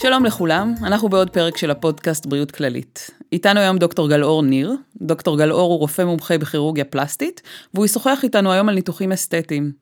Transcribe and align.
שלום 0.00 0.24
לכולם, 0.24 0.74
אנחנו 0.82 1.08
בעוד 1.08 1.30
פרק 1.30 1.56
של 1.56 1.70
הפודקאסט 1.70 2.26
בריאות 2.26 2.50
כללית. 2.50 3.10
איתנו 3.32 3.60
היום 3.60 3.78
דוקטור 3.78 4.08
גלאור 4.08 4.42
ניר. 4.42 4.72
דוקטור 4.96 5.38
גלאור 5.38 5.72
הוא 5.72 5.78
רופא 5.78 6.02
מומחה 6.02 6.38
בכירורגיה 6.38 6.84
פלסטית, 6.84 7.42
והוא 7.74 7.84
ישוחח 7.84 8.18
איתנו 8.22 8.52
היום 8.52 8.68
על 8.68 8.74
ניתוחים 8.74 9.12
אסתטיים. 9.12 9.72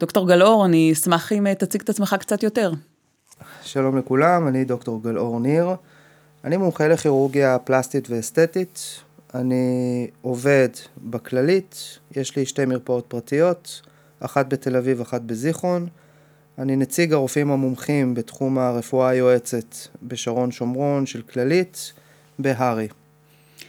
דוקטור 0.00 0.28
גלאור, 0.28 0.64
אני 0.64 0.92
אשמח 0.92 1.32
אם 1.32 1.54
תציג 1.54 1.80
את 1.82 1.88
עצמך 1.88 2.16
קצת 2.20 2.42
יותר. 2.42 2.72
שלום 3.62 3.98
לכולם, 3.98 4.48
אני 4.48 4.64
דוקטור 4.64 5.02
גלאור 5.02 5.40
ניר. 5.40 5.68
אני 6.44 6.56
מומחה 6.56 6.88
לכירורגיה 6.88 7.58
פלסטית 7.58 8.10
ואסתטית. 8.10 8.80
אני 9.34 10.06
עובד 10.22 10.68
בכללית, 10.98 11.98
יש 12.16 12.36
לי 12.36 12.46
שתי 12.46 12.64
מרפאות 12.64 13.04
פרטיות, 13.08 13.82
אחת 14.20 14.48
בתל 14.48 14.76
אביב, 14.76 15.00
אחת 15.00 15.20
בזיכרון. 15.20 15.88
אני 16.58 16.76
נציג 16.76 17.12
הרופאים 17.12 17.50
המומחים 17.50 18.14
בתחום 18.14 18.58
הרפואה 18.58 19.08
היועצת 19.08 19.74
בשרון 20.02 20.52
שומרון 20.52 21.06
של 21.06 21.22
כללית, 21.22 21.92
בהר"י. 22.38 22.88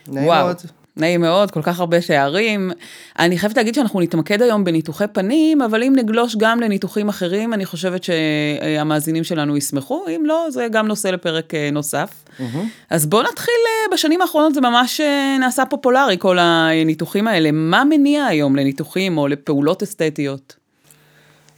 נעים 0.07 0.27
וואו. 0.27 0.45
מאוד. 0.45 0.57
נעים 0.97 1.21
מאוד, 1.21 1.51
כל 1.51 1.61
כך 1.61 1.79
הרבה 1.79 2.01
שערים. 2.01 2.71
אני 3.19 3.37
חייבת 3.37 3.57
להגיד 3.57 3.75
שאנחנו 3.75 4.01
נתמקד 4.01 4.41
היום 4.41 4.63
בניתוחי 4.63 5.05
פנים, 5.13 5.61
אבל 5.61 5.83
אם 5.83 5.93
נגלוש 5.95 6.35
גם 6.35 6.59
לניתוחים 6.59 7.09
אחרים, 7.09 7.53
אני 7.53 7.65
חושבת 7.65 8.03
שהמאזינים 8.03 9.23
שלנו 9.23 9.57
ישמחו, 9.57 10.05
אם 10.07 10.23
לא, 10.25 10.47
זה 10.49 10.67
גם 10.71 10.87
נושא 10.87 11.07
לפרק 11.07 11.53
אה, 11.53 11.69
נוסף. 11.71 12.09
Mm-hmm. 12.39 12.43
אז 12.89 13.05
בואו 13.05 13.23
נתחיל, 13.23 13.53
אה, 13.67 13.93
בשנים 13.93 14.21
האחרונות 14.21 14.53
זה 14.53 14.61
ממש 14.61 15.01
אה, 15.01 15.37
נעשה 15.39 15.65
פופולרי, 15.65 16.17
כל 16.19 16.37
הניתוחים 16.39 17.27
האלה. 17.27 17.51
מה 17.51 17.83
מניע 17.83 18.25
היום 18.25 18.55
לניתוחים 18.55 19.17
או 19.17 19.27
לפעולות 19.27 19.83
אסתטיות? 19.83 20.62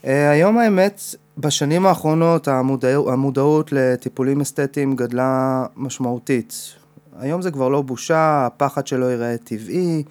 היום 0.04 0.58
האמת, 0.58 1.00
בשנים 1.38 1.86
האחרונות 1.86 2.48
המודע... 2.48 2.96
המודעות 2.96 3.72
לטיפולים 3.72 4.40
אסתטיים 4.40 4.96
גדלה 4.96 5.64
משמעותית. 5.76 6.74
היום 7.18 7.42
זה 7.42 7.50
כבר 7.50 7.68
לא 7.68 7.82
בושה, 7.82 8.46
הפחד 8.46 8.86
שלו 8.86 9.10
ייראה 9.10 9.36
טבעי, 9.36 10.02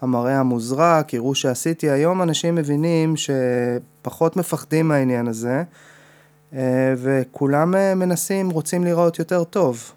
המראה 0.00 0.40
המוזרק, 0.40 1.14
יראו 1.14 1.34
שעשיתי. 1.34 1.90
היום 1.90 2.22
אנשים 2.22 2.54
מבינים 2.54 3.14
שפחות 3.16 4.36
מפחדים 4.36 4.88
מהעניין 4.88 5.28
הזה, 5.28 5.62
אה, 6.52 6.94
וכולם 6.96 7.74
אה, 7.74 7.94
מנסים, 7.94 8.50
רוצים 8.50 8.84
לראות 8.84 9.18
יותר 9.18 9.44
טוב. 9.44 9.92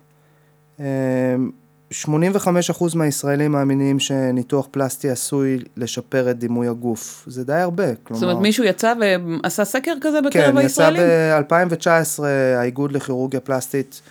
85% 2.06 2.08
אה, 2.08 2.88
מהישראלים 2.96 3.52
מאמינים 3.52 4.00
שניתוח 4.00 4.68
פלסטי 4.72 5.10
עשוי 5.10 5.60
לשפר 5.78 6.32
את 6.32 6.40
דימוי 6.40 6.68
הגוף. 6.68 7.24
זה 7.28 7.44
די 7.44 7.54
הרבה. 7.54 7.96
כלומר... 7.96 8.20
זאת 8.20 8.30
אומרת, 8.30 8.42
מישהו 8.42 8.64
יצא 8.64 8.94
ועשה 9.44 9.66
סקר 9.66 9.94
כזה 10.02 10.22
בקרב 10.22 10.52
כן, 10.52 10.58
הישראלים? 10.58 11.02
כן, 11.02 11.42
יצא 11.46 12.22
ב-2019 12.22 12.24
האיגוד 12.58 12.92
לכירורגיה 12.92 13.40
פלסטית 13.40 14.02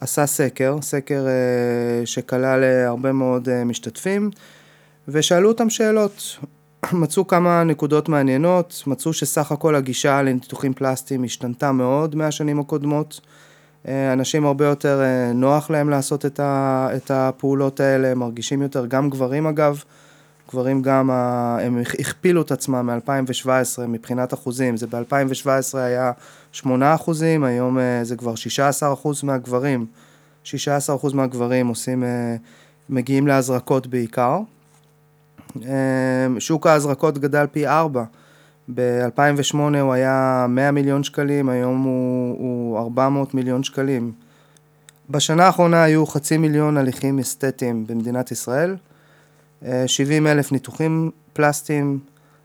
עשה 0.00 0.26
סקר, 0.26 0.76
סקר 0.82 1.26
uh, 1.26 2.06
שכלל 2.06 2.62
uh, 2.62 2.88
הרבה 2.88 3.12
מאוד 3.12 3.48
uh, 3.48 3.64
משתתפים, 3.64 4.30
ושאלו 5.08 5.48
אותם 5.48 5.70
שאלות. 5.70 6.36
מצאו 6.92 7.26
כמה 7.26 7.64
נקודות 7.64 8.08
מעניינות, 8.08 8.82
מצאו 8.86 9.12
שסך 9.12 9.52
הכל 9.52 9.74
הגישה 9.74 10.22
לניתוחים 10.22 10.74
פלסטיים 10.74 11.24
השתנתה 11.24 11.72
מאוד 11.72 12.14
מהשנים 12.14 12.60
הקודמות. 12.60 13.20
אנשים 13.88 14.46
הרבה 14.46 14.66
יותר 14.66 15.02
נוח 15.34 15.70
להם 15.70 15.90
לעשות 15.90 16.26
את, 16.26 17.10
הפעולות 17.10 17.80
האלה, 17.80 18.14
מרגישים 18.14 18.62
יותר, 18.62 18.86
גם 18.86 19.10
גברים 19.10 19.46
אגב, 19.46 19.82
גברים 20.50 20.82
גם, 20.82 21.10
הם 21.60 21.78
הכפילו 22.00 22.42
את 22.42 22.52
עצמם 22.52 22.90
מ-2017 22.90 23.86
מבחינת 23.88 24.34
אחוזים, 24.34 24.76
זה 24.76 24.86
ב-2017 24.86 25.78
היה 25.78 26.12
8 26.52 26.94
אחוזים, 26.94 27.44
היום 27.44 27.78
אה, 27.78 28.00
זה 28.02 28.16
כבר 28.16 28.34
16 28.34 28.92
אחוז 28.92 29.22
מהגברים, 29.22 29.86
16 30.44 30.96
אחוז 30.96 31.12
מהגברים 31.12 31.66
עושים, 31.66 32.04
אה, 32.04 32.36
מגיעים 32.88 33.26
להזרקות 33.26 33.86
בעיקר. 33.86 34.38
אה, 35.64 36.26
שוק 36.38 36.66
ההזרקות 36.66 37.18
גדל 37.18 37.46
פי 37.52 37.66
4, 37.66 38.04
ב-2008 38.74 39.56
הוא 39.80 39.92
היה 39.92 40.46
100 40.48 40.70
מיליון 40.70 41.04
שקלים, 41.04 41.48
היום 41.48 41.82
הוא, 41.82 42.38
הוא 42.38 42.78
400 42.78 43.34
מיליון 43.34 43.62
שקלים. 43.62 44.12
בשנה 45.10 45.46
האחרונה 45.46 45.82
היו 45.82 46.06
חצי 46.06 46.36
מיליון 46.36 46.76
הליכים 46.76 47.18
אסתטיים 47.18 47.86
במדינת 47.86 48.32
ישראל. 48.32 48.76
70 49.86 50.26
אלף 50.26 50.52
ניתוחים 50.52 51.10
פלסטיים, 51.32 51.98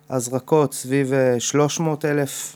הזרקות 0.09 0.73
סביב 0.73 1.13
300 1.39 2.05
אה, 2.05 2.11
אלף. 2.11 2.55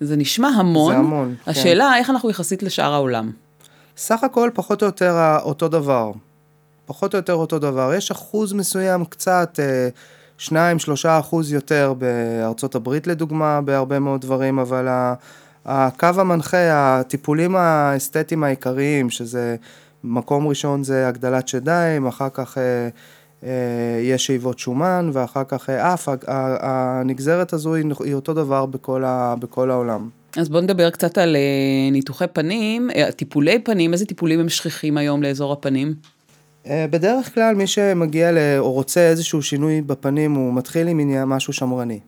זה 0.00 0.16
נשמע 0.16 0.48
המון. 0.48 0.92
זה 0.92 0.98
המון, 0.98 1.34
כן. 1.44 1.50
השאלה, 1.50 1.90
כן. 1.94 1.98
איך 1.98 2.10
אנחנו 2.10 2.30
יחסית 2.30 2.62
לשאר 2.62 2.92
העולם? 2.92 3.30
סך 3.96 4.24
הכל 4.24 4.50
פחות 4.54 4.82
או 4.82 4.86
יותר 4.86 5.38
אותו 5.42 5.68
דבר. 5.68 6.12
פחות 6.86 7.14
או 7.14 7.18
יותר 7.18 7.34
אותו 7.34 7.58
דבר. 7.58 7.94
יש 7.94 8.10
אחוז 8.10 8.52
מסוים 8.52 9.04
קצת, 9.04 9.58
2-3 10.48 10.52
אה, 11.06 11.18
אחוז 11.18 11.52
יותר 11.52 11.94
בארצות 11.98 12.74
הברית 12.74 13.06
לדוגמה, 13.06 13.60
בהרבה 13.60 13.98
מאוד 13.98 14.20
דברים, 14.20 14.58
אבל 14.58 14.88
הקו 15.64 16.06
המנחה, 16.16 16.56
הטיפולים 16.70 17.56
האסתטיים 17.56 18.44
העיקריים, 18.44 19.10
שזה 19.10 19.56
מקום 20.04 20.48
ראשון 20.48 20.84
זה 20.84 21.08
הגדלת 21.08 21.48
שדיים, 21.48 22.06
אחר 22.06 22.28
כך... 22.34 22.58
אה, 22.58 22.88
אה, 23.44 24.00
יש 24.02 24.26
שאיבות 24.26 24.58
שומן, 24.58 25.10
ואחר 25.12 25.42
כך 25.48 25.70
אה, 25.70 25.94
אף, 25.94 26.08
הנגזרת 26.60 27.52
הזו 27.52 27.74
היא 27.74 28.14
אותו 28.14 28.34
דבר 28.34 28.66
בכל, 28.66 29.04
ה, 29.04 29.34
בכל 29.38 29.70
העולם. 29.70 30.08
אז 30.36 30.48
בואו 30.48 30.62
נדבר 30.62 30.90
קצת 30.90 31.18
על 31.18 31.36
ניתוחי 31.92 32.24
פנים, 32.32 32.90
טיפולי 33.16 33.58
פנים, 33.58 33.92
איזה 33.92 34.06
טיפולים 34.06 34.40
הם 34.40 34.48
שכיחים 34.48 34.96
היום 34.96 35.22
לאזור 35.22 35.52
הפנים? 35.52 35.94
בדרך 36.68 37.34
כלל 37.34 37.54
מי 37.54 37.66
שמגיע 37.66 38.32
ל... 38.32 38.38
או 38.58 38.72
רוצה 38.72 39.00
איזשהו 39.00 39.42
שינוי 39.42 39.80
בפנים, 39.80 40.34
הוא 40.34 40.54
מתחיל 40.54 40.88
עם 40.88 41.28
משהו 41.28 41.52
שמרני. 41.52 42.00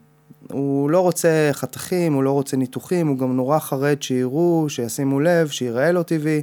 הוא 0.51 0.91
לא 0.91 1.01
רוצה 1.01 1.51
חתכים, 1.53 2.13
הוא 2.13 2.23
לא 2.23 2.31
רוצה 2.31 2.57
ניתוחים, 2.57 3.09
הוא 3.09 3.19
גם 3.19 3.37
נורא 3.37 3.59
חרד 3.59 4.03
שיראו, 4.03 4.67
שישימו 4.69 5.21
לב, 5.21 5.49
שיראה 5.49 5.93
לו 5.93 6.03
טבעי. 6.03 6.43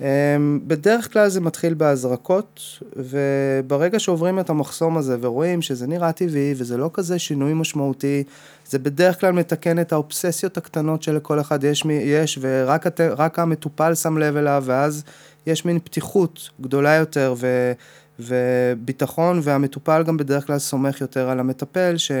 אמ, 0.00 0.60
בדרך 0.66 1.12
כלל 1.12 1.28
זה 1.28 1.40
מתחיל 1.40 1.74
בהזרקות, 1.74 2.60
וברגע 2.96 3.98
שעוברים 3.98 4.40
את 4.40 4.50
המחסום 4.50 4.96
הזה 4.96 5.16
ורואים 5.20 5.62
שזה 5.62 5.86
נראה 5.86 6.12
טבעי 6.12 6.54
וזה 6.56 6.76
לא 6.76 6.90
כזה 6.92 7.18
שינוי 7.18 7.54
משמעותי, 7.54 8.24
זה 8.68 8.78
בדרך 8.78 9.20
כלל 9.20 9.32
מתקן 9.32 9.78
את 9.80 9.92
האובססיות 9.92 10.56
הקטנות 10.56 11.02
שלכל 11.02 11.40
אחד 11.40 11.64
יש, 11.64 11.84
יש 11.84 12.38
ורק 12.42 12.86
את, 12.86 13.00
המטופל 13.38 13.94
שם 13.94 14.18
לב 14.18 14.36
אליו, 14.36 14.62
ואז 14.66 15.04
יש 15.46 15.64
מין 15.64 15.78
פתיחות 15.78 16.50
גדולה 16.60 16.94
יותר 16.94 17.34
ו, 17.36 17.72
וביטחון, 18.20 19.40
והמטופל 19.42 20.02
גם 20.02 20.16
בדרך 20.16 20.46
כלל 20.46 20.58
סומך 20.58 21.00
יותר 21.00 21.30
על 21.30 21.40
המטפל 21.40 21.96
ש, 21.96 22.12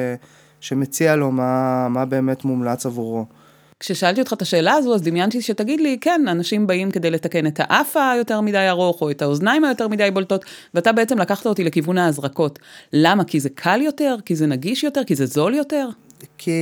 שמציע 0.60 1.16
לו 1.16 1.30
מה, 1.30 1.88
מה 1.88 2.04
באמת 2.04 2.44
מומלץ 2.44 2.86
עבורו. 2.86 3.26
כששאלתי 3.80 4.20
אותך 4.20 4.32
את 4.32 4.42
השאלה 4.42 4.72
הזו, 4.72 4.94
אז 4.94 5.02
דמיינתי 5.02 5.42
שתגיד 5.42 5.80
לי, 5.80 5.98
כן, 6.00 6.24
אנשים 6.28 6.66
באים 6.66 6.90
כדי 6.90 7.10
לתקן 7.10 7.46
את 7.46 7.60
האף 7.62 7.96
היותר 7.96 8.40
מדי 8.40 8.68
ארוך, 8.68 9.02
או 9.02 9.10
את 9.10 9.22
האוזניים 9.22 9.64
היותר 9.64 9.88
מדי 9.88 10.10
בולטות, 10.10 10.44
ואתה 10.74 10.92
בעצם 10.92 11.18
לקחת 11.18 11.46
אותי 11.46 11.64
לכיוון 11.64 11.98
ההזרקות. 11.98 12.58
למה? 12.92 13.24
כי 13.24 13.40
זה 13.40 13.48
קל 13.48 13.80
יותר? 13.82 14.16
כי 14.24 14.36
זה 14.36 14.46
נגיש 14.46 14.84
יותר? 14.84 15.04
כי 15.04 15.14
זה 15.14 15.26
זול 15.26 15.54
יותר? 15.54 15.88
כי... 16.38 16.52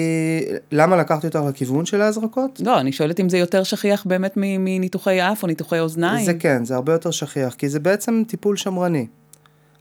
למה 0.72 0.96
לקחתי 0.96 1.26
אותך 1.26 1.40
לכיוון 1.48 1.86
של 1.86 2.00
ההזרקות? 2.00 2.60
לא, 2.64 2.80
אני 2.80 2.92
שואלת 2.92 3.20
אם 3.20 3.28
זה 3.28 3.38
יותר 3.38 3.62
שכיח 3.62 4.06
באמת 4.06 4.32
מניתוחי 4.36 5.22
אף 5.22 5.42
או 5.42 5.48
ניתוחי 5.48 5.80
אוזניים. 5.80 6.26
זה 6.26 6.34
כן, 6.34 6.64
זה 6.64 6.74
הרבה 6.74 6.92
יותר 6.92 7.10
שכיח, 7.10 7.54
כי 7.54 7.68
זה 7.68 7.80
בעצם 7.80 8.22
טיפול 8.26 8.56
שמרני. 8.56 9.06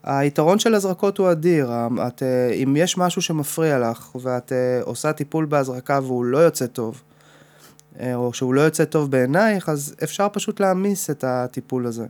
היתרון 0.04 0.60
של 0.60 0.76
הזרקות 0.76 1.18
הוא 1.18 1.32
אדיר, 1.32 1.72
את, 2.08 2.24
אה, 2.24 2.54
אם 2.54 2.76
יש 2.76 2.98
משהו 2.98 3.22
שמפריע 3.22 3.80
לך 3.80 4.16
ואת 4.16 4.52
אה, 4.52 4.82
עושה 4.84 5.14
טיפול 5.14 5.46
בהזרקה 5.46 6.00
והוא 6.04 6.26
לא 6.26 6.38
יוצא 6.38 6.66
טוב, 6.66 7.02
או 8.16 8.34
שהוא 8.34 8.54
לא 8.54 8.62
יוצא 8.62 8.86
טוב 8.86 9.12
בעינייך, 9.12 9.70
אז 9.70 9.96
אפשר 10.04 10.28
פשוט 10.34 10.60
להעמיס 10.60 11.10
את 11.10 11.24
הטיפול 11.28 11.86
הזה. 11.86 12.06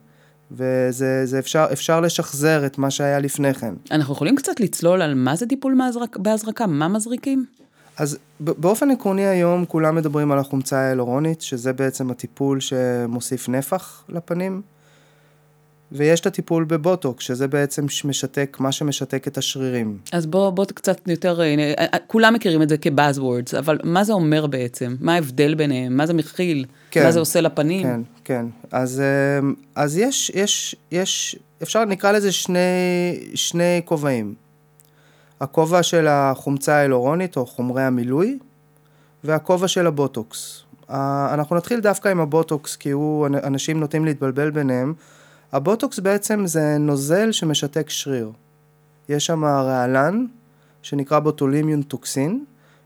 וזה 0.51 1.25
זה 1.25 1.39
אפשר, 1.39 1.65
אפשר 1.71 2.01
לשחזר 2.01 2.65
את 2.65 2.77
מה 2.77 2.91
שהיה 2.91 3.19
לפני 3.19 3.53
כן. 3.53 3.73
אנחנו 3.91 4.13
יכולים 4.13 4.35
קצת 4.35 4.59
לצלול 4.59 5.01
על 5.01 5.13
מה 5.13 5.35
זה 5.35 5.45
טיפול 5.45 5.73
מהזרק, 5.73 6.17
בהזרקה, 6.17 6.67
מה 6.67 6.87
מזריקים? 6.87 7.45
אז 7.97 8.17
באופן 8.39 8.91
עקרוני 8.91 9.25
היום 9.25 9.65
כולם 9.65 9.95
מדברים 9.95 10.31
על 10.31 10.39
החומצה 10.39 10.79
ההילורונית, 10.79 11.41
שזה 11.41 11.73
בעצם 11.73 12.11
הטיפול 12.11 12.59
שמוסיף 12.59 13.49
נפח 13.49 14.03
לפנים. 14.09 14.61
ויש 15.93 16.19
את 16.19 16.25
הטיפול 16.25 16.63
בבוטוקס, 16.63 17.23
שזה 17.23 17.47
בעצם 17.47 17.85
משתק, 18.05 18.57
מה 18.59 18.71
שמשתק 18.71 19.27
את 19.27 19.37
השרירים. 19.37 19.97
אז 20.11 20.25
בוא, 20.25 20.49
בוא 20.49 20.65
קצת 20.65 21.07
יותר, 21.07 21.41
אה, 21.41 21.73
אה, 21.79 21.97
כולם 22.07 22.33
מכירים 22.33 22.61
את 22.61 22.69
זה 22.69 22.77
כבאזוורדס, 22.77 23.53
אבל 23.53 23.79
מה 23.83 24.03
זה 24.03 24.13
אומר 24.13 24.47
בעצם? 24.47 24.95
מה 24.99 25.13
ההבדל 25.13 25.55
ביניהם? 25.55 25.97
מה 25.97 26.05
זה 26.05 26.13
מכיל? 26.13 26.65
כן, 26.91 27.03
מה 27.03 27.11
זה 27.11 27.19
עושה 27.19 27.41
לפנים? 27.41 27.83
כן, 27.83 28.01
כן. 28.23 28.45
אז, 28.71 28.99
אה, 28.99 29.49
אז 29.75 29.97
יש, 29.97 30.31
יש, 30.35 30.75
יש, 30.91 31.35
אפשר, 31.63 31.85
נקרא 31.85 32.11
לזה 32.11 32.31
שני, 32.31 32.59
שני 33.35 33.81
כובעים. 33.85 34.33
הכובע 35.41 35.83
של 35.83 36.07
החומצה 36.07 36.75
ההיאלורונית, 36.75 37.37
או 37.37 37.45
חומרי 37.45 37.83
המילוי, 37.83 38.39
והכובע 39.23 39.67
של 39.67 39.87
הבוטוקס. 39.87 40.63
אנחנו 41.33 41.55
נתחיל 41.55 41.79
דווקא 41.79 42.09
עם 42.09 42.19
הבוטוקס, 42.19 42.75
כי 42.75 42.91
הוא, 42.91 43.27
אנשים 43.27 43.79
נוטים 43.79 44.05
להתבלבל 44.05 44.51
ביניהם. 44.51 44.93
הבוטוקס 45.53 45.99
בעצם 45.99 46.45
זה 46.45 46.77
נוזל 46.79 47.31
שמשתק 47.31 47.89
שריר. 47.89 48.31
יש 49.09 49.25
שם 49.25 49.45
רעלן, 49.45 50.25
שנקרא 50.81 51.19
botulinum 51.19 51.81
toxin, 51.81 52.45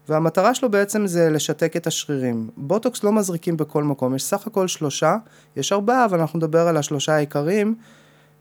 והמטרה 0.10 0.54
שלו 0.54 0.72
בעצם 0.72 1.08
זה 1.08 1.30
לשתק 1.30 1.76
את 1.76 1.88
השרירים. 1.88 2.50
בוטוקס 2.58 3.04
לא 3.04 3.12
מזריקים 3.12 3.58
בכל 3.58 3.84
מקום, 3.84 4.16
יש 4.16 4.24
סך 4.24 4.48
הכל 4.48 4.68
שלושה, 4.68 5.18
יש 5.56 5.74
ארבעה, 5.74 6.06
אבל 6.06 6.20
אנחנו 6.20 6.38
נדבר 6.38 6.68
על 6.68 6.78
השלושה 6.78 7.16
העיקריים, 7.16 7.76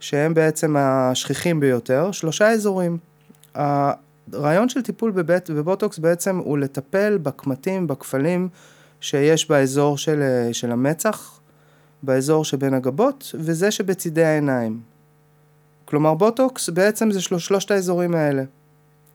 שהם 0.00 0.34
בעצם 0.34 0.76
השכיחים 0.78 1.60
ביותר, 1.60 2.12
שלושה 2.12 2.50
אזורים. 2.50 2.98
הרעיון 3.54 4.68
של 4.68 4.82
טיפול 4.82 5.10
בבט, 5.10 5.50
בבוטוקס 5.50 5.98
בעצם 5.98 6.36
הוא 6.36 6.58
לטפל 6.58 7.18
בקמטים, 7.18 7.86
בכפלים 7.86 8.48
שיש 9.00 9.48
באזור 9.48 9.98
של, 9.98 10.48
של 10.52 10.72
המצח, 10.72 11.35
באזור 12.06 12.44
שבין 12.44 12.74
הגבות, 12.74 13.34
וזה 13.34 13.70
שבצידי 13.70 14.24
העיניים. 14.24 14.80
כלומר 15.84 16.14
בוטוקס 16.14 16.68
בעצם 16.68 17.10
זה 17.10 17.20
שלוש, 17.20 17.46
שלושת 17.46 17.70
האזורים 17.70 18.14
האלה. 18.14 18.42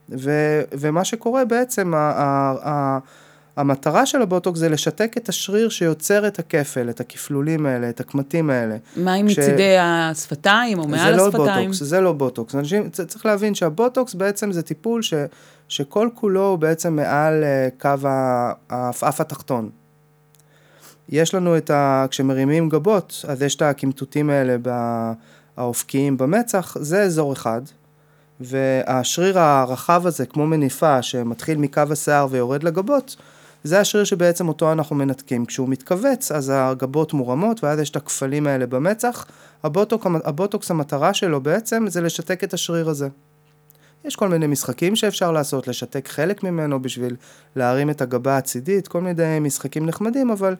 ו, 0.10 0.32
ומה 0.72 1.06
שקורה 1.06 1.46
בעצם, 1.46 1.94
ה, 1.94 1.98
ה, 1.98 2.54
ה, 2.70 3.00
המטרה 3.58 4.06
של 4.06 4.22
הבוטוקס 4.22 4.60
זה 4.60 4.70
לשתק 4.70 5.14
את 5.18 5.30
השריר 5.30 5.70
שיוצר 5.70 6.28
את 6.28 6.40
הכפל, 6.40 6.90
את 6.90 7.00
הכפלולים 7.00 7.66
האלה, 7.66 7.90
את 7.90 8.00
הקמטים 8.00 8.50
האלה. 8.50 8.78
מה 8.96 9.14
עם 9.14 9.30
ש... 9.30 9.40
מצידי 9.40 9.78
השפתיים 9.80 10.80
או 10.80 10.88
מעל 10.88 11.16
לא 11.16 11.28
השפתיים? 11.28 11.70
בוטוקס, 11.70 11.84
זה 11.84 12.02
לא 12.02 12.14
בוטוקס. 12.14 12.56
אנשים, 12.56 12.90
צריך 12.90 13.26
להבין 13.26 13.56
שהבוטוקס 13.56 14.14
בעצם 14.14 14.52
זה 14.52 14.62
טיפול 14.62 15.02
ש, 15.02 15.14
שכל 15.68 16.10
כולו 16.16 16.48
הוא 16.48 16.58
בעצם 16.58 16.96
מעל 16.96 17.44
אה, 17.44 17.70
קו 17.80 18.08
האף 18.70 19.22
התחתון. 19.22 19.70
יש 21.12 21.36
לנו 21.36 21.58
את 21.58 21.70
ה... 21.70 22.06
כשמרימים 22.10 22.70
גבות, 22.70 23.26
אז 23.28 23.42
יש 23.42 23.56
את 23.56 23.62
הקמטוטים 23.62 24.30
האלה 24.30 24.58
האופקיים 25.58 26.18
במצח, 26.18 26.78
זה 26.80 27.02
אזור 27.02 27.34
אחד. 27.34 27.62
והשריר 28.40 29.40
הרחב 29.40 30.08
הזה, 30.08 30.26
כמו 30.26 30.48
מניפה, 30.48 31.02
שמתחיל 31.02 31.58
מקו 31.58 31.82
השיער 31.92 32.28
ויורד 32.30 32.64
לגבות, 32.64 33.16
זה 33.64 33.80
השריר 33.80 34.04
שבעצם 34.04 34.48
אותו 34.48 34.72
אנחנו 34.72 34.96
מנתקים. 34.96 35.46
כשהוא 35.46 35.70
מתכווץ, 35.70 36.32
אז 36.32 36.52
הגבות 36.56 37.14
מורמות, 37.14 37.64
ואז 37.64 37.80
יש 37.80 37.90
את 37.90 37.96
הכפלים 37.96 38.48
האלה 38.48 38.66
במצח. 38.66 39.26
הבוטוק, 39.64 40.08
הבוטוקס, 40.24 40.72
המטרה 40.72 41.14
שלו 41.14 41.42
בעצם 41.42 41.86
זה 41.88 42.02
לשתק 42.02 42.44
את 42.44 42.54
השריר 42.54 42.90
הזה. 42.90 43.08
יש 44.06 44.16
כל 44.16 44.30
מיני 44.30 44.48
משחקים 44.48 44.96
שאפשר 44.96 45.32
לעשות, 45.32 45.68
לשתק 45.68 46.08
חלק 46.08 46.44
ממנו 46.44 46.82
בשביל 46.82 47.16
להרים 47.56 47.90
את 47.90 48.02
הגבה 48.02 48.38
הצידית, 48.38 48.88
כל 48.88 49.02
מיני 49.02 49.40
משחקים 49.40 49.86
נחמדים, 49.86 50.32
אבל 50.32 50.56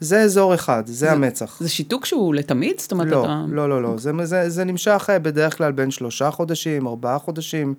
זה 0.00 0.20
אזור 0.20 0.54
אחד, 0.54 0.82
זה, 0.86 0.92
זה 0.92 1.12
המצח. 1.12 1.56
זה 1.60 1.68
שיתוק 1.68 2.04
שהוא 2.04 2.34
לתמיד? 2.34 2.80
זאת 2.80 2.92
אומרת, 2.92 3.08
לא, 3.08 3.24
אתה... 3.24 3.44
לא, 3.48 3.68
לא, 3.68 3.82
לא, 3.82 3.96
זה, 3.96 4.12
זה, 4.22 4.50
זה 4.50 4.64
נמשך 4.64 5.06
אה, 5.10 5.18
בדרך 5.18 5.56
כלל 5.56 5.72
בין 5.72 5.90
שלושה 5.90 6.30
חודשים, 6.30 6.86
ארבעה 6.86 7.18
חודשים. 7.18 7.74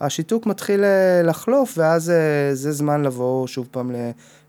השיתוק 0.00 0.46
מתחיל 0.46 0.84
אה, 0.84 1.22
לחלוף, 1.24 1.74
ואז 1.78 2.10
אה, 2.10 2.54
זה 2.54 2.72
זמן 2.72 3.02
לבוא 3.02 3.46
שוב 3.46 3.68
פעם 3.70 3.90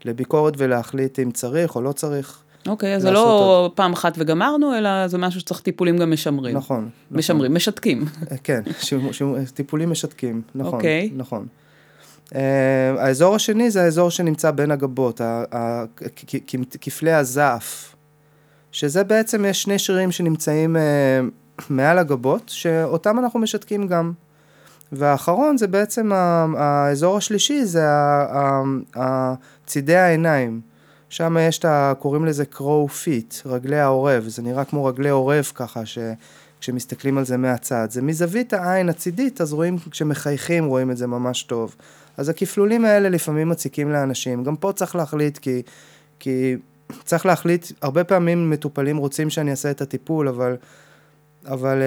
לביקורת 0.05 0.53
ולהחליט 0.57 1.19
אם 1.19 1.31
צריך 1.31 1.75
או 1.75 1.81
לא 1.81 1.91
צריך. 1.91 2.39
אוקיי, 2.67 2.95
אז 2.95 3.01
זה 3.01 3.11
לא 3.11 3.63
עוד. 3.63 3.71
פעם 3.71 3.93
אחת 3.93 4.13
וגמרנו, 4.17 4.77
אלא 4.77 5.07
זה 5.07 5.17
משהו 5.17 5.39
שצריך 5.39 5.61
טיפולים 5.61 5.97
גם 5.97 6.11
משמרים. 6.11 6.57
נכון. 6.57 6.77
נכון. 6.77 7.17
משמרים, 7.17 7.53
משתקים. 7.53 8.05
כן, 8.43 8.61
טיפולים 9.53 9.89
משתקים, 9.91 10.41
נכון. 10.55 10.73
אוקיי. 10.73 11.09
נכון. 11.15 11.47
Uh, 12.29 12.35
האזור 12.97 13.35
השני 13.35 13.71
זה 13.71 13.83
האזור 13.83 14.11
שנמצא 14.11 14.51
בין 14.51 14.71
הגבות, 14.71 15.21
כפלי 16.81 17.13
הזעף, 17.13 17.95
שזה 18.71 19.03
בעצם 19.03 19.45
יש 19.45 19.63
שני 19.63 19.79
שרירים 19.79 20.11
שנמצאים 20.11 20.75
uh, 20.75 20.79
מעל 21.69 21.97
הגבות, 21.97 22.43
שאותם 22.47 23.19
אנחנו 23.19 23.39
משתקים 23.39 23.87
גם. 23.87 24.11
והאחרון 24.91 25.57
זה 25.57 25.67
בעצם 25.67 26.11
האזור 26.57 27.17
השלישי, 27.17 27.65
זה 27.65 27.85
צידי 29.65 29.95
העיניים. 29.95 30.61
שם 31.09 31.37
יש 31.39 31.59
את 31.59 31.65
ה... 31.65 31.93
קוראים 31.99 32.25
לזה 32.25 32.45
קרו 32.45 32.87
פיט, 32.87 33.35
רגלי 33.45 33.79
העורב, 33.79 34.23
זה 34.27 34.41
נראה 34.41 34.65
כמו 34.65 34.85
רגלי 34.85 35.09
עורב 35.09 35.51
ככה, 35.55 35.85
ש... 35.85 35.97
כשמסתכלים 36.59 37.17
על 37.17 37.25
זה 37.25 37.37
מהצד. 37.37 37.87
זה 37.91 38.01
מזווית 38.01 38.53
העין 38.53 38.89
הצידית, 38.89 39.41
אז 39.41 39.53
רואים, 39.53 39.77
כשמחייכים 39.91 40.65
רואים 40.65 40.91
את 40.91 40.97
זה 40.97 41.07
ממש 41.07 41.43
טוב. 41.43 41.75
אז 42.17 42.29
הכפלולים 42.29 42.85
האלה 42.85 43.09
לפעמים 43.09 43.49
מציקים 43.49 43.91
לאנשים. 43.91 44.43
גם 44.43 44.55
פה 44.55 44.71
צריך 44.75 44.95
להחליט, 44.95 45.37
כי, 45.37 45.61
כי 46.19 46.55
צריך 47.05 47.25
להחליט, 47.25 47.67
הרבה 47.81 48.03
פעמים 48.03 48.49
מטופלים 48.49 48.97
רוצים 48.97 49.29
שאני 49.29 49.51
אעשה 49.51 49.71
את 49.71 49.81
הטיפול, 49.81 50.27
אבל, 50.27 50.55
אבל, 51.45 51.81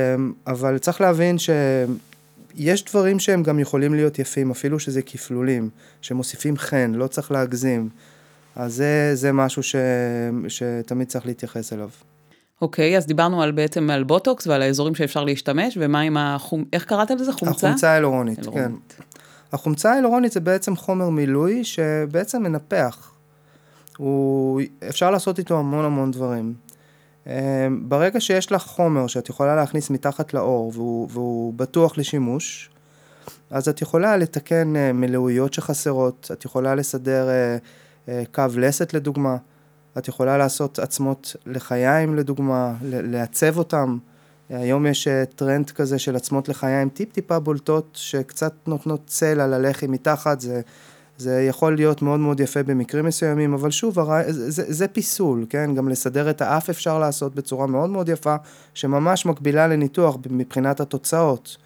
אבל 0.47 0.79
צריך 0.79 1.01
להבין 1.01 1.37
שיש 1.39 2.85
דברים 2.85 3.19
שהם 3.19 3.43
גם 3.43 3.59
יכולים 3.59 3.95
להיות 3.95 4.19
יפים, 4.19 4.51
אפילו 4.51 4.81
שזה 4.81 5.03
כפלולים, 5.03 5.71
שמוסיפים 6.01 6.57
חן, 6.57 6.93
לא 6.95 7.07
צריך 7.07 7.31
להגזים. 7.31 7.89
אז 8.57 8.75
זה, 8.75 9.11
זה 9.15 9.33
משהו 9.33 9.63
ש, 9.63 9.77
שתמיד 10.49 11.09
צריך 11.09 11.27
להתייחס 11.27 11.73
אליו. 11.73 11.89
אוקיי, 12.63 12.95
okay, 12.95 12.99
אז 12.99 13.07
דיברנו 13.07 13.43
על 13.43 13.51
בעצם 13.51 13.91
על 13.91 14.05
בוטוקס 14.05 14.47
ועל 14.47 14.63
האזורים 14.63 14.95
שאפשר 14.95 15.25
להשתמש, 15.25 15.79
ומה 15.81 16.01
עם 16.01 16.17
החום... 16.17 16.65
איך 16.73 16.85
קראת 16.85 17.11
לזה? 17.11 17.33
חומצה? 17.33 17.67
החומצה 17.67 17.91
האלורונית, 17.91 18.47
כן. 18.53 18.73
החומצה 19.53 19.93
האלורונית 19.93 20.33
זה 20.33 20.41
בעצם 20.41 20.77
חומר 20.77 21.09
מילוי 21.09 21.65
שבעצם 21.65 22.43
מנפח. 22.43 23.13
הוא... 23.99 24.61
אפשר 24.89 25.11
לעשות 25.11 25.39
איתו 25.39 25.59
המון 25.59 25.85
המון 25.85 26.11
דברים. 26.11 26.55
אמ, 27.27 27.33
ברגע 27.89 28.21
שיש 28.21 28.53
לך 28.53 28.63
חומר 28.63 29.07
שאת 29.07 29.29
יכולה 29.29 29.57
להכניס 29.57 29.91
מתחת 29.91 30.35
לאור 30.35 30.73
והוא, 30.75 31.09
והוא 31.11 31.55
בטוח 31.55 31.99
לשימוש, 31.99 32.71
אז 33.51 33.69
את 33.69 33.83
יכולה 33.83 34.17
לתקן 34.17 34.77
אה, 34.77 34.93
מילאויות 34.93 35.55
שחסרות, 35.55 36.31
את 36.33 36.45
יכולה 36.45 36.75
לסדר 36.75 37.29
אה, 37.29 37.57
אה, 38.09 38.23
קו 38.33 38.45
לסת 38.57 38.95
לדוגמה, 38.95 39.37
את 39.99 40.09
יכולה 40.09 40.39
לעשות 40.39 40.79
עצמות 40.79 41.37
לחיים 41.47 42.17
לדוגמה, 42.17 42.75
לעצב 42.83 43.59
אותם. 43.59 43.99
היום 44.51 44.87
יש 44.87 45.09
אה, 45.09 45.25
טרנד 45.25 45.71
כזה 45.71 45.99
של 45.99 46.17
עצמות 46.17 46.49
לחיים 46.49 46.89
טיפ-טיפה 46.89 47.39
בולטות, 47.39 47.89
שקצת 47.93 48.53
נותנות 48.67 49.01
צל 49.07 49.41
על 49.41 49.55
הלחי 49.55 49.87
מתחת, 49.87 50.41
זה, 50.41 50.61
זה 51.19 51.43
יכול 51.43 51.77
להיות 51.77 52.03
מאוד 52.03 52.21
מאוד 52.21 52.41
יפה 52.41 52.63
במקרים 52.63 53.05
מסוימים, 53.05 53.55
אבל 53.55 53.71
שוב, 53.71 53.99
הרי, 53.99 54.33
זה, 54.33 54.51
זה, 54.51 54.65
זה 54.69 54.89
פיסול, 54.89 55.47
כן? 55.51 55.75
גם 55.75 55.89
לסדר 55.89 56.31
את 56.31 56.43
האף 56.43 56.71
אפשר 56.71 56.99
לעשות 56.99 57.35
בצורה 57.35 57.67
מאוד 57.67 57.91
מאוד 57.91 58.09
יפה, 58.09 58.35
שממש 58.75 59.27
מקבילה 59.27 59.69
לניתוח 59.69 60.17
מבחינת 60.31 60.81
התוצאות. 60.81 61.57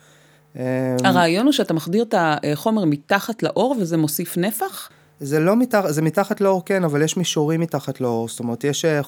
אמ, 0.57 0.63
הרעיון 1.05 1.47
הוא 1.47 1.53
שאתה 1.53 1.75
מחדיר 1.75 2.03
את 2.03 2.15
החומר 2.19 2.85
מתחת 2.85 3.43
לאור 3.43 3.77
וזה 3.81 3.97
מוסיף 3.97 4.39
נפח? 4.39 4.91
זה 5.21 5.41
לא 5.41 5.57
מתחת, 5.57 5.91
זה 5.91 6.03
מתחת 6.03 6.41
לאור 6.41 6.65
כן, 6.65 6.85
אבל 6.85 7.03
יש 7.03 7.17
מישורים 7.17 7.61
מתחת 7.61 8.01
לאור, 8.01 8.29
זאת 8.29 8.41
אומרת, 8.41 8.65
יש, 8.65 8.85
אה, 8.85 9.01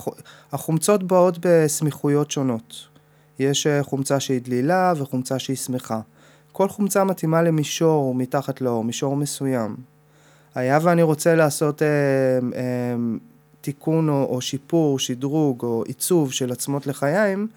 החומצות 0.52 1.02
באות 1.02 1.38
בסמיכויות 1.40 2.30
שונות. 2.30 2.95
יש 3.38 3.66
אה, 3.66 3.82
חומצה 3.82 4.20
שהיא 4.20 4.40
דלילה 4.40 4.92
וחומצה 4.96 5.38
שהיא 5.38 5.56
שמחה. 5.56 6.00
כל 6.52 6.68
חומצה 6.68 7.04
מתאימה 7.04 7.42
למישור 7.42 8.14
מתחת 8.14 8.60
לאור, 8.60 8.84
מישור 8.84 9.16
מסוים. 9.16 9.76
היה 10.54 10.78
ואני 10.82 11.02
רוצה 11.02 11.34
לעשות 11.34 11.82
אה, 11.82 11.88
אה, 12.54 12.96
תיקון 13.60 14.08
או, 14.08 14.24
או 14.24 14.40
שיפור, 14.40 14.98
שדרוג 14.98 15.62
או 15.62 15.84
עיצוב 15.86 16.32
של 16.32 16.52
עצמות 16.52 16.86
לחיים, 16.86 17.48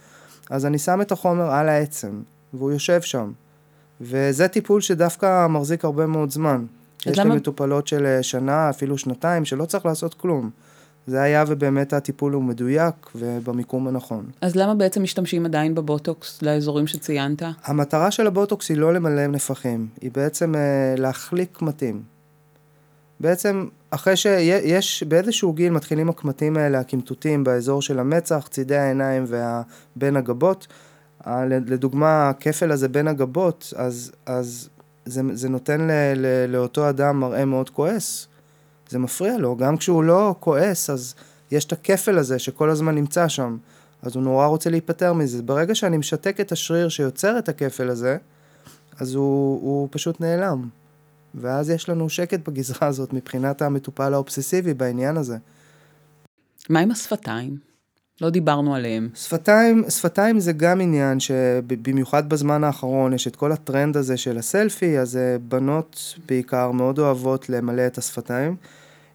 אז 0.50 0.66
אני 0.66 0.80
שם 0.80 1.02
את 1.02 1.12
החומר 1.12 1.52
על 1.52 1.70
העצם, 1.70 2.22
והוא 2.54 2.72
יושב 2.72 3.02
שם. 3.02 3.32
וזה 4.02 4.48
טיפול 4.48 4.82
שדווקא 4.82 5.48
מחזיק 5.48 5.86
הרבה 5.86 6.08
מאוד 6.08 6.32
זמן. 6.32 6.66
יש 7.06 7.20
למה... 7.20 7.30
לי 7.30 7.36
מטופלות 7.36 7.88
של 7.88 8.06
אה, 8.06 8.24
שנה, 8.24 8.70
אפילו 8.70 8.98
שנתיים, 8.98 9.46
שלא 9.46 9.66
צריך 9.66 9.86
לעשות 9.86 10.14
כלום. 10.14 10.50
זה 11.10 11.22
היה 11.22 11.44
ובאמת 11.48 11.94
הטיפול 11.94 12.34
הוא 12.34 12.44
מדויק 12.44 12.96
ובמיקום 13.16 13.88
הנכון. 13.88 14.26
אז 14.42 14.56
למה 14.56 14.76
בעצם 14.76 15.04
משתמשים 15.04 15.46
עדיין 15.46 15.76
בבוטוקס 15.76 16.42
לאזורים 16.42 16.88
שציינת? 16.88 17.42
המטרה 17.64 18.12
של 18.12 18.28
הבוטוקס 18.28 18.70
היא 18.70 18.78
לא 18.78 18.94
למלא 18.94 19.28
נפחים, 19.28 19.88
היא 20.02 20.12
בעצם 20.14 20.56
אה, 20.56 20.96
להחליק 20.98 21.50
קמטים. 21.58 22.02
בעצם 23.20 23.66
אחרי 23.92 24.16
שיש, 24.16 25.04
באיזשהו 25.04 25.54
גיל 25.54 25.72
מתחילים 25.72 26.10
הקמטים 26.10 26.58
האלה, 26.58 26.80
הקמטוטים 26.80 27.44
באזור 27.44 27.82
של 27.82 28.00
המצח, 28.00 28.48
צידי 28.52 28.78
העיניים 28.78 29.26
ובין 29.28 30.18
הגבות. 30.18 30.68
לדוגמה, 31.48 32.30
הכפל 32.30 32.72
הזה 32.72 32.88
בין 32.88 33.08
הגבות, 33.08 33.74
אז, 33.76 34.12
אז 34.26 34.70
זה, 35.06 35.22
זה 35.34 35.50
נותן 35.50 35.82
ל, 35.82 35.92
ל, 36.16 36.46
לאותו 36.52 36.90
אדם 36.90 37.20
מראה 37.20 37.46
מאוד 37.46 37.70
כועס. 37.70 38.29
זה 38.90 39.00
מפריע 39.00 39.38
לו, 39.38 39.56
גם 39.56 39.78
כשהוא 39.78 40.04
לא 40.04 40.36
כועס, 40.40 40.90
אז 40.90 41.16
יש 41.52 41.66
את 41.66 41.72
הכפל 41.72 42.18
הזה 42.18 42.40
שכל 42.40 42.70
הזמן 42.70 42.96
נמצא 42.96 43.28
שם, 43.28 43.58
אז 44.02 44.16
הוא 44.16 44.24
נורא 44.24 44.46
רוצה 44.46 44.70
להיפטר 44.70 45.14
מזה. 45.14 45.42
ברגע 45.44 45.76
שאני 45.76 45.98
משתק 45.98 46.40
את 46.40 46.52
השריר 46.52 46.90
שיוצר 46.90 47.40
את 47.40 47.50
הכפל 47.50 47.90
הזה, 47.90 48.18
אז 49.00 49.16
הוא, 49.16 49.62
הוא 49.62 49.88
פשוט 49.92 50.22
נעלם. 50.22 50.70
ואז 51.36 51.70
יש 51.70 51.90
לנו 51.90 52.10
שקט 52.10 52.48
בגזרה 52.48 52.88
הזאת 52.88 53.14
מבחינת 53.14 53.62
המטופל 53.62 54.14
האובססיבי 54.14 54.74
בעניין 54.74 55.18
הזה. 55.18 55.38
מה 56.70 56.80
עם 56.80 56.92
השפתיים? 56.92 57.70
לא 58.22 58.30
דיברנו 58.30 58.76
עליהם. 58.76 59.10
שפתיים, 59.16 59.84
שפתיים 59.90 60.40
זה 60.40 60.52
גם 60.52 60.82
עניין 60.82 61.20
שבמיוחד 61.20 62.30
בזמן 62.30 62.64
האחרון 62.64 63.14
יש 63.14 63.28
את 63.28 63.36
כל 63.36 63.52
הטרנד 63.52 63.98
הזה 63.98 64.18
של 64.18 64.38
הסלפי, 64.38 65.00
אז 65.00 65.18
אה, 65.18 65.38
בנות 65.48 66.16
בעיקר 66.28 66.72
מאוד 66.72 67.00
אוהבות 67.00 67.50
למלא 67.50 67.88
את 67.88 67.98
השפתיים. 67.98 68.56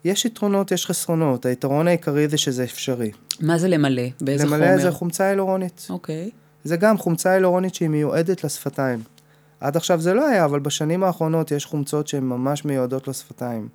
יש 0.04 0.24
יתרונות, 0.24 0.72
יש 0.72 0.86
חסרונות. 0.86 1.46
היתרון 1.46 1.88
העיקרי 1.88 2.28
זה 2.28 2.38
שזה 2.38 2.64
אפשרי. 2.64 3.10
מה 3.40 3.58
זה 3.58 3.68
למלא? 3.68 4.02
באיזה 4.20 4.44
למלא 4.44 4.56
חומר? 4.56 4.70
למלא 4.70 4.82
זה 4.82 4.90
חומצה 4.90 5.24
הילורונית. 5.24 5.86
אוקיי. 5.90 6.30
זה 6.64 6.76
גם 6.76 6.98
חומצה 6.98 7.30
הילורונית 7.30 7.74
שהיא 7.74 7.88
מיועדת 7.88 8.44
לשפתיים. 8.44 9.02
עד 9.60 9.76
עכשיו 9.76 10.00
זה 10.00 10.14
לא 10.14 10.26
היה, 10.26 10.44
אבל 10.44 10.60
בשנים 10.60 11.04
האחרונות 11.04 11.50
יש 11.50 11.64
חומצות 11.64 12.08
שהן 12.08 12.24
ממש 12.24 12.64
מיועדות 12.64 13.08
לשפתיים. 13.08 13.68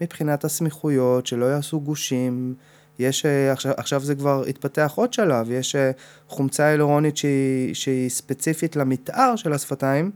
מבחינת 0.00 0.44
הסמיכויות, 0.44 1.26
שלא 1.26 1.46
יעשו 1.46 1.80
גושים, 1.80 2.54
יש, 2.98 3.26
אה, 3.26 3.52
עכשיו, 3.52 3.72
עכשיו 3.76 4.00
זה 4.00 4.14
כבר 4.14 4.44
התפתח 4.48 4.92
עוד 4.94 5.12
שלב, 5.12 5.50
יש 5.50 5.76
אה, 5.76 5.90
חומצה 6.28 6.64
הילורונית 6.64 7.16
שהיא, 7.16 7.74
שהיא 7.74 8.10
ספציפית 8.10 8.76
למתאר 8.76 9.36
של 9.36 9.52
השפתיים, 9.52 10.10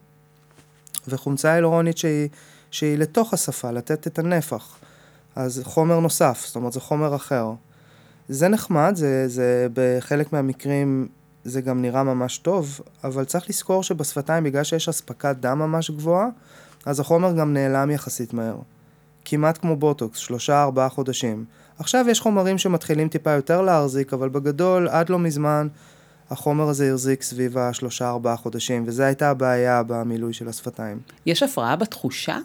וחומצה 1.08 1.52
הילורונית 1.52 1.98
שהיא, 1.98 2.28
שהיא 2.70 2.98
לתוך 2.98 3.34
השפה, 3.34 3.70
לתת 3.70 4.06
את 4.06 4.18
הנפח. 4.18 4.78
אז 5.36 5.62
חומר 5.64 6.00
נוסף, 6.00 6.44
זאת 6.46 6.56
אומרת 6.56 6.72
זה 6.72 6.80
חומר 6.80 7.16
אחר. 7.16 7.52
זה 8.28 8.48
נחמד, 8.48 8.92
זה, 8.96 9.28
זה 9.28 9.66
בחלק 9.72 10.32
מהמקרים 10.32 11.08
זה 11.44 11.60
גם 11.60 11.82
נראה 11.82 12.02
ממש 12.02 12.38
טוב, 12.38 12.80
אבל 13.04 13.24
צריך 13.24 13.50
לזכור 13.50 13.82
שבשפתיים, 13.82 14.44
בגלל 14.44 14.64
שיש 14.64 14.88
אספקת 14.88 15.36
דם 15.40 15.58
ממש 15.58 15.90
גבוהה, 15.90 16.28
אז 16.86 17.00
החומר 17.00 17.32
גם 17.32 17.52
נעלם 17.52 17.90
יחסית 17.90 18.32
מהר. 18.34 18.56
כמעט 19.24 19.58
כמו 19.58 19.76
בוטוקס, 19.76 20.18
שלושה 20.18 20.62
ארבעה 20.62 20.88
חודשים. 20.88 21.44
עכשיו 21.78 22.04
יש 22.08 22.20
חומרים 22.20 22.58
שמתחילים 22.58 23.08
טיפה 23.08 23.30
יותר 23.30 23.62
להחזיק, 23.62 24.12
אבל 24.12 24.28
בגדול, 24.28 24.88
עד 24.88 25.08
לא 25.08 25.18
מזמן, 25.18 25.68
החומר 26.30 26.68
הזה 26.68 26.90
החזיק 26.90 27.22
סביב 27.22 27.58
השלושה 27.58 28.08
ארבעה 28.08 28.36
חודשים, 28.36 28.84
וזו 28.86 29.02
הייתה 29.02 29.30
הבעיה 29.30 29.82
במילוי 29.82 30.32
של 30.32 30.48
השפתיים. 30.48 30.98
יש 31.26 31.42
הפרעה 31.42 31.76
בתחושה? 31.76 32.38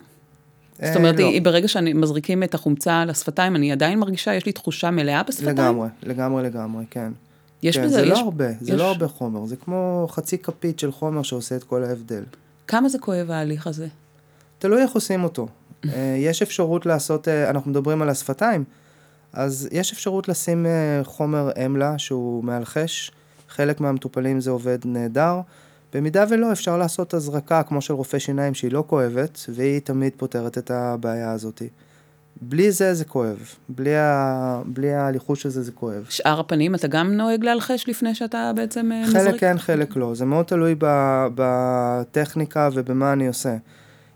זאת 0.86 0.96
אומרת, 0.96 1.20
לא. 1.20 1.40
ברגע 1.44 1.68
שמזריקים 1.68 2.44
את 2.44 2.54
החומצה 2.54 3.06
לשפתיים, 3.06 3.56
אני 3.56 3.72
עדיין 3.72 4.00
מרגישה, 4.00 4.36
יש 4.36 4.46
לי 4.46 4.52
תחושה 4.52 4.92
מלאה 4.92 5.24
בשפתיים? 5.24 5.58
לגמרי, 5.58 5.88
לגמרי, 6.04 6.44
לגמרי, 6.44 6.86
כן. 6.90 7.12
יש 7.64 7.78
כן, 7.78 7.86
בזה, 7.86 7.96
זה 7.96 8.02
יש... 8.02 8.10
לא 8.10 8.20
הרבה, 8.20 8.46
זה 8.62 8.74
יש... 8.74 8.80
לא 8.80 8.88
הרבה 8.88 9.08
חומר, 9.08 9.46
זה 9.46 9.56
כמו 9.56 10.08
חצי 10.10 10.38
כפית 10.38 10.80
של 10.80 10.92
חומר 10.92 11.24
שעושה 11.24 11.56
את 11.56 11.64
כל 11.64 11.84
ההבדל. 11.84 12.24
כמה 12.68 12.90
זה 12.90 13.00
כואב 13.00 13.32
ההליך 13.32 13.68
הזה? 13.68 13.88
תלוי 14.60 14.82
איך 14.82 14.92
עושים 14.92 15.24
אותו. 15.24 15.48
אה, 15.86 16.16
יש 16.20 16.42
אפשרות 16.42 16.86
לעשות, 16.86 17.28
אה, 17.28 17.50
אנחנו 17.50 17.72
מדברים 17.72 18.02
על 18.02 18.10
השפתיים, 18.10 18.64
אז 19.34 19.70
יש 19.72 19.94
אפשרות 19.94 20.28
לשים 20.28 20.66
אה, 20.66 21.02
חומר 21.04 21.50
אמלה 21.66 21.98
שהוא 21.98 22.44
מאלחש, 22.44 23.12
חלק 23.50 23.82
מהמטופלים 23.82 24.42
זה 24.42 24.52
עובד 24.52 24.80
נהדר. 24.86 25.40
במידה 25.94 26.26
ולא, 26.30 26.52
אפשר 26.52 26.78
לעשות 26.78 27.14
הזרקה 27.14 27.64
כמו 27.64 27.82
של 27.82 27.94
רופא 27.94 28.20
שיניים 28.20 28.54
שהיא 28.54 28.72
לא 28.72 28.84
כואבת, 28.88 29.40
והיא 29.50 29.80
תמיד 29.80 30.14
פותרת 30.18 30.58
את 30.58 30.72
הבעיה 30.72 31.32
הזאתי. 31.32 31.68
בלי 32.42 32.72
זה 32.72 32.94
זה 32.94 33.06
כואב, 33.06 33.38
בלי, 33.70 33.98
ה... 33.98 34.62
בלי 34.66 34.94
הליחוש 34.94 35.46
הזה 35.46 35.64
זה 35.64 35.72
כואב. 35.72 36.06
שאר 36.10 36.40
הפנים, 36.40 36.76
אתה 36.76 36.88
גם 36.88 37.14
נוהג 37.14 37.44
להלחש 37.44 37.90
לפני 37.90 38.16
שאתה 38.16 38.52
בעצם 38.56 38.92
חלק 39.06 39.16
מזריק? 39.16 39.32
חלק 39.32 39.40
כן, 39.40 39.58
חלק 39.58 39.96
לא, 39.96 40.16
זה 40.16 40.26
מאוד 40.26 40.46
תלוי 40.46 40.76
ב... 40.78 40.86
בטכניקה 41.36 42.70
ובמה 42.74 43.14
אני 43.14 43.28
עושה. 43.28 43.56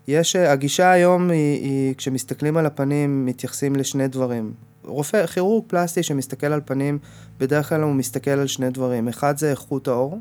יש, 0.08 0.36
הגישה 0.36 0.90
היום 0.90 1.30
היא, 1.30 1.62
היא, 1.62 1.94
כשמסתכלים 1.94 2.56
על 2.56 2.66
הפנים, 2.66 3.26
מתייחסים 3.26 3.76
לשני 3.76 4.08
דברים. 4.08 4.52
רופא, 4.84 5.26
כירורג 5.26 5.64
פלסטי 5.66 6.02
שמסתכל 6.02 6.46
על 6.46 6.60
פנים, 6.64 6.98
בדרך 7.38 7.68
כלל 7.68 7.80
הוא 7.80 7.94
מסתכל 7.94 8.30
על 8.30 8.46
שני 8.46 8.70
דברים. 8.70 9.08
אחד 9.08 9.38
זה 9.38 9.50
איכות 9.50 9.88
האור. 9.88 10.18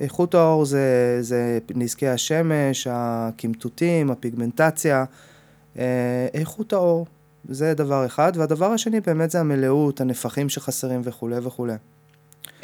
איכות 0.00 0.34
האור 0.34 0.64
זה, 0.64 1.18
זה 1.20 1.58
נזקי 1.74 2.08
השמש, 2.08 2.86
הקמטוטים, 2.90 4.10
הפיגמנטציה. 4.10 5.04
אה, 5.78 6.26
איכות 6.34 6.72
האור, 6.72 7.06
זה 7.48 7.74
דבר 7.74 8.06
אחד. 8.06 8.32
והדבר 8.34 8.66
השני 8.66 9.00
באמת 9.00 9.30
זה 9.30 9.40
המלאות, 9.40 10.00
הנפחים 10.00 10.48
שחסרים 10.48 11.00
וכולי 11.04 11.36
וכולי. 11.42 11.74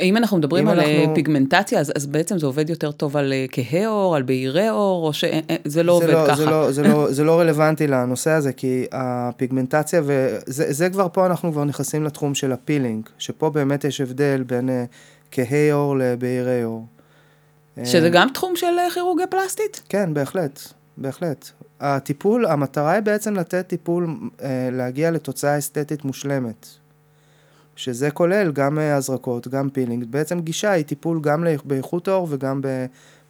אם 0.01 0.17
אנחנו 0.17 0.37
מדברים 0.37 0.69
אם 0.69 0.73
על 0.73 0.81
אנחנו... 0.81 1.15
פיגמנטציה, 1.15 1.81
אז, 1.81 1.93
אז 1.97 2.07
בעצם 2.07 2.39
זה 2.39 2.47
עובד 2.47 2.71
יותר 2.71 2.93
טוב 2.93 3.17
על 3.17 3.33
כהי 3.53 3.85
עור, 3.85 4.17
על 4.17 4.23
בהירי 4.23 4.69
עור, 4.69 5.07
או 5.07 5.13
שזה 5.13 5.83
לא 5.83 5.93
עובד 5.93 6.11
לא, 6.11 6.25
ככה? 6.27 6.37
זה 6.37 6.47
לא, 6.47 6.73
זה, 6.73 6.83
לא, 6.83 7.07
זה 7.17 7.25
לא 7.25 7.41
רלוונטי 7.41 7.87
לנושא 7.87 8.31
הזה, 8.31 8.53
כי 8.53 8.85
הפיגמנטציה, 8.93 10.03
וזה 10.05 10.91
כבר 10.91 11.09
פה 11.13 11.27
אנחנו 11.27 11.53
כבר 11.53 11.65
נכנסים 11.65 12.05
לתחום 12.05 12.35
של 12.35 12.53
הפילינג, 12.53 13.09
שפה 13.19 13.51
באמת 13.51 13.85
יש 13.85 14.01
הבדל 14.01 14.43
בין 14.47 14.69
כהי 15.31 15.71
עור 15.71 15.97
לבהירי 15.99 16.63
עור. 16.63 16.87
שזה 17.85 18.09
גם 18.09 18.29
תחום 18.35 18.57
של 18.57 18.67
כירורגיה 18.95 19.27
פלסטית? 19.27 19.83
כן, 19.89 20.15
בהחלט, 20.15 20.61
בהחלט. 20.97 21.51
הטיפול, 21.81 22.47
המטרה 22.47 22.93
היא 22.93 23.01
בעצם 23.01 23.35
לתת 23.35 23.67
טיפול, 23.67 24.17
להגיע 24.73 25.11
לתוצאה 25.11 25.59
אסתטית 25.59 26.05
מושלמת. 26.05 26.67
שזה 27.77 28.11
כולל 28.11 28.53
גם 28.53 28.79
הזרקות, 28.79 29.49
גם 29.49 29.71
פילינג. 29.71 30.05
בעצם 30.05 30.41
גישה 30.41 30.71
היא 30.71 30.85
טיפול 30.85 31.21
גם 31.21 31.45
באיכות 31.65 32.09
העור 32.09 32.27
וגם 32.31 32.61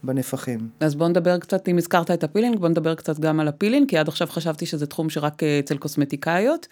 בנפחים. 0.02 0.68
אז 0.80 0.94
בוא 0.94 1.08
נדבר 1.08 1.38
קצת, 1.38 1.68
אם 1.68 1.78
הזכרת 1.78 2.10
את 2.10 2.24
הפילינג, 2.24 2.58
בוא 2.58 2.68
נדבר 2.68 2.94
קצת 2.94 3.18
גם 3.18 3.40
על 3.40 3.48
הפילינג, 3.48 3.88
כי 3.88 3.98
עד 3.98 4.08
עכשיו 4.08 4.28
חשבתי 4.30 4.66
שזה 4.66 4.86
תחום 4.86 5.10
שרק 5.10 5.42
אצל 5.42 5.76
קוסמטיקאיות. 5.76 6.66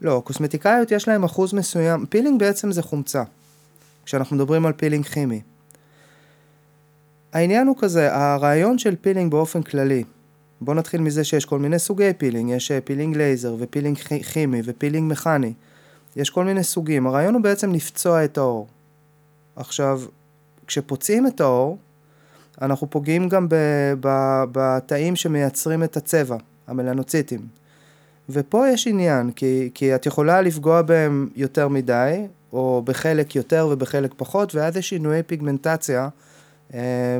לא, 0.00 0.22
קוסמטיקאיות 0.24 0.92
יש 0.92 1.08
להם 1.08 1.24
אחוז 1.24 1.52
מסוים, 1.52 2.06
פילינג 2.06 2.40
בעצם 2.40 2.72
זה 2.72 2.82
חומצה, 2.82 3.22
כשאנחנו 4.04 4.36
מדברים 4.36 4.66
על 4.66 4.72
פילינג 4.72 5.04
כימי. 5.04 5.40
העניין 7.32 7.66
הוא 7.66 7.76
כזה, 7.78 8.16
הרעיון 8.16 8.78
של 8.78 8.96
פילינג 9.00 9.30
באופן 9.30 9.62
כללי, 9.62 10.04
בואו 10.60 10.76
נתחיל 10.76 11.00
מזה 11.00 11.24
שיש 11.24 11.44
כל 11.44 11.58
מיני 11.58 11.78
סוגי 11.78 12.12
פילינג, 12.18 12.50
יש 12.50 12.72
פילינג 12.84 13.16
לייזר 13.16 13.54
ופילינג 13.58 13.98
כימי 14.32 14.60
ופילינג 14.64 15.12
מכני. 15.12 15.52
יש 16.16 16.30
כל 16.30 16.44
מיני 16.44 16.64
סוגים. 16.64 17.06
הרעיון 17.06 17.34
הוא 17.34 17.42
בעצם 17.42 17.72
לפצוע 17.72 18.24
את 18.24 18.38
העור. 18.38 18.66
עכשיו, 19.56 20.02
כשפוצעים 20.66 21.26
את 21.26 21.40
האור, 21.40 21.78
אנחנו 22.62 22.90
פוגעים 22.90 23.28
גם 23.28 23.46
בתאים 24.52 25.16
שמייצרים 25.16 25.84
את 25.84 25.96
הצבע, 25.96 26.36
המלנוציטים. 26.66 27.40
ופה 28.28 28.68
יש 28.68 28.86
עניין, 28.86 29.30
כי, 29.30 29.70
כי 29.74 29.94
את 29.94 30.06
יכולה 30.06 30.42
לפגוע 30.42 30.82
בהם 30.82 31.28
יותר 31.36 31.68
מדי, 31.68 32.26
או 32.52 32.82
בחלק 32.84 33.36
יותר 33.36 33.68
ובחלק 33.70 34.14
פחות, 34.16 34.54
ואז 34.54 34.76
יש 34.76 34.88
שינויי 34.88 35.22
פיגמנטציה 35.22 36.02
אה, 36.02 36.08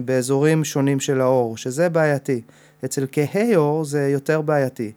באזורים 0.04 0.64
שונים 0.64 1.00
של 1.00 1.20
האור, 1.20 1.56
שזה 1.56 1.88
בעייתי. 1.88 2.40
אצל 2.84 3.06
כהי 3.12 3.54
עור 3.54 3.84
זה 3.84 4.08
יותר 4.08 4.40
בעייתי. 4.40 4.92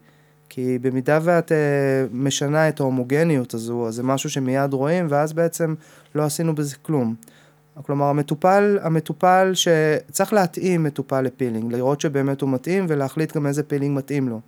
כי 0.50 0.80
במידה 0.82 1.20
ואת 1.24 1.52
uh, 1.52 1.56
משנה 2.12 2.70
את 2.70 2.80
ההומוגניות 2.80 3.54
הזו, 3.54 3.88
אז 3.88 3.96
זה 3.96 4.04
משהו 4.04 4.30
שמיד 4.30 4.74
רואים, 4.74 5.08
ואז 5.10 5.34
בעצם 5.34 5.76
לא 6.16 6.24
עשינו 6.24 6.56
בזה 6.56 6.76
כלום. 6.82 7.16
כלומר, 7.86 8.06
המטופל, 8.06 8.78
המטופל 8.82 9.52
שצריך 9.54 10.34
להתאים 10.34 10.84
מטופל 10.84 11.22
לפילינג, 11.22 11.74
לראות 11.74 12.02
שבאמת 12.02 12.42
הוא 12.42 12.50
מתאים 12.50 12.86
ולהחליט 12.90 13.38
גם 13.38 13.48
איזה 13.48 13.64
פילינג 13.64 13.98
מתאים 13.98 14.30
לו. 14.30 14.40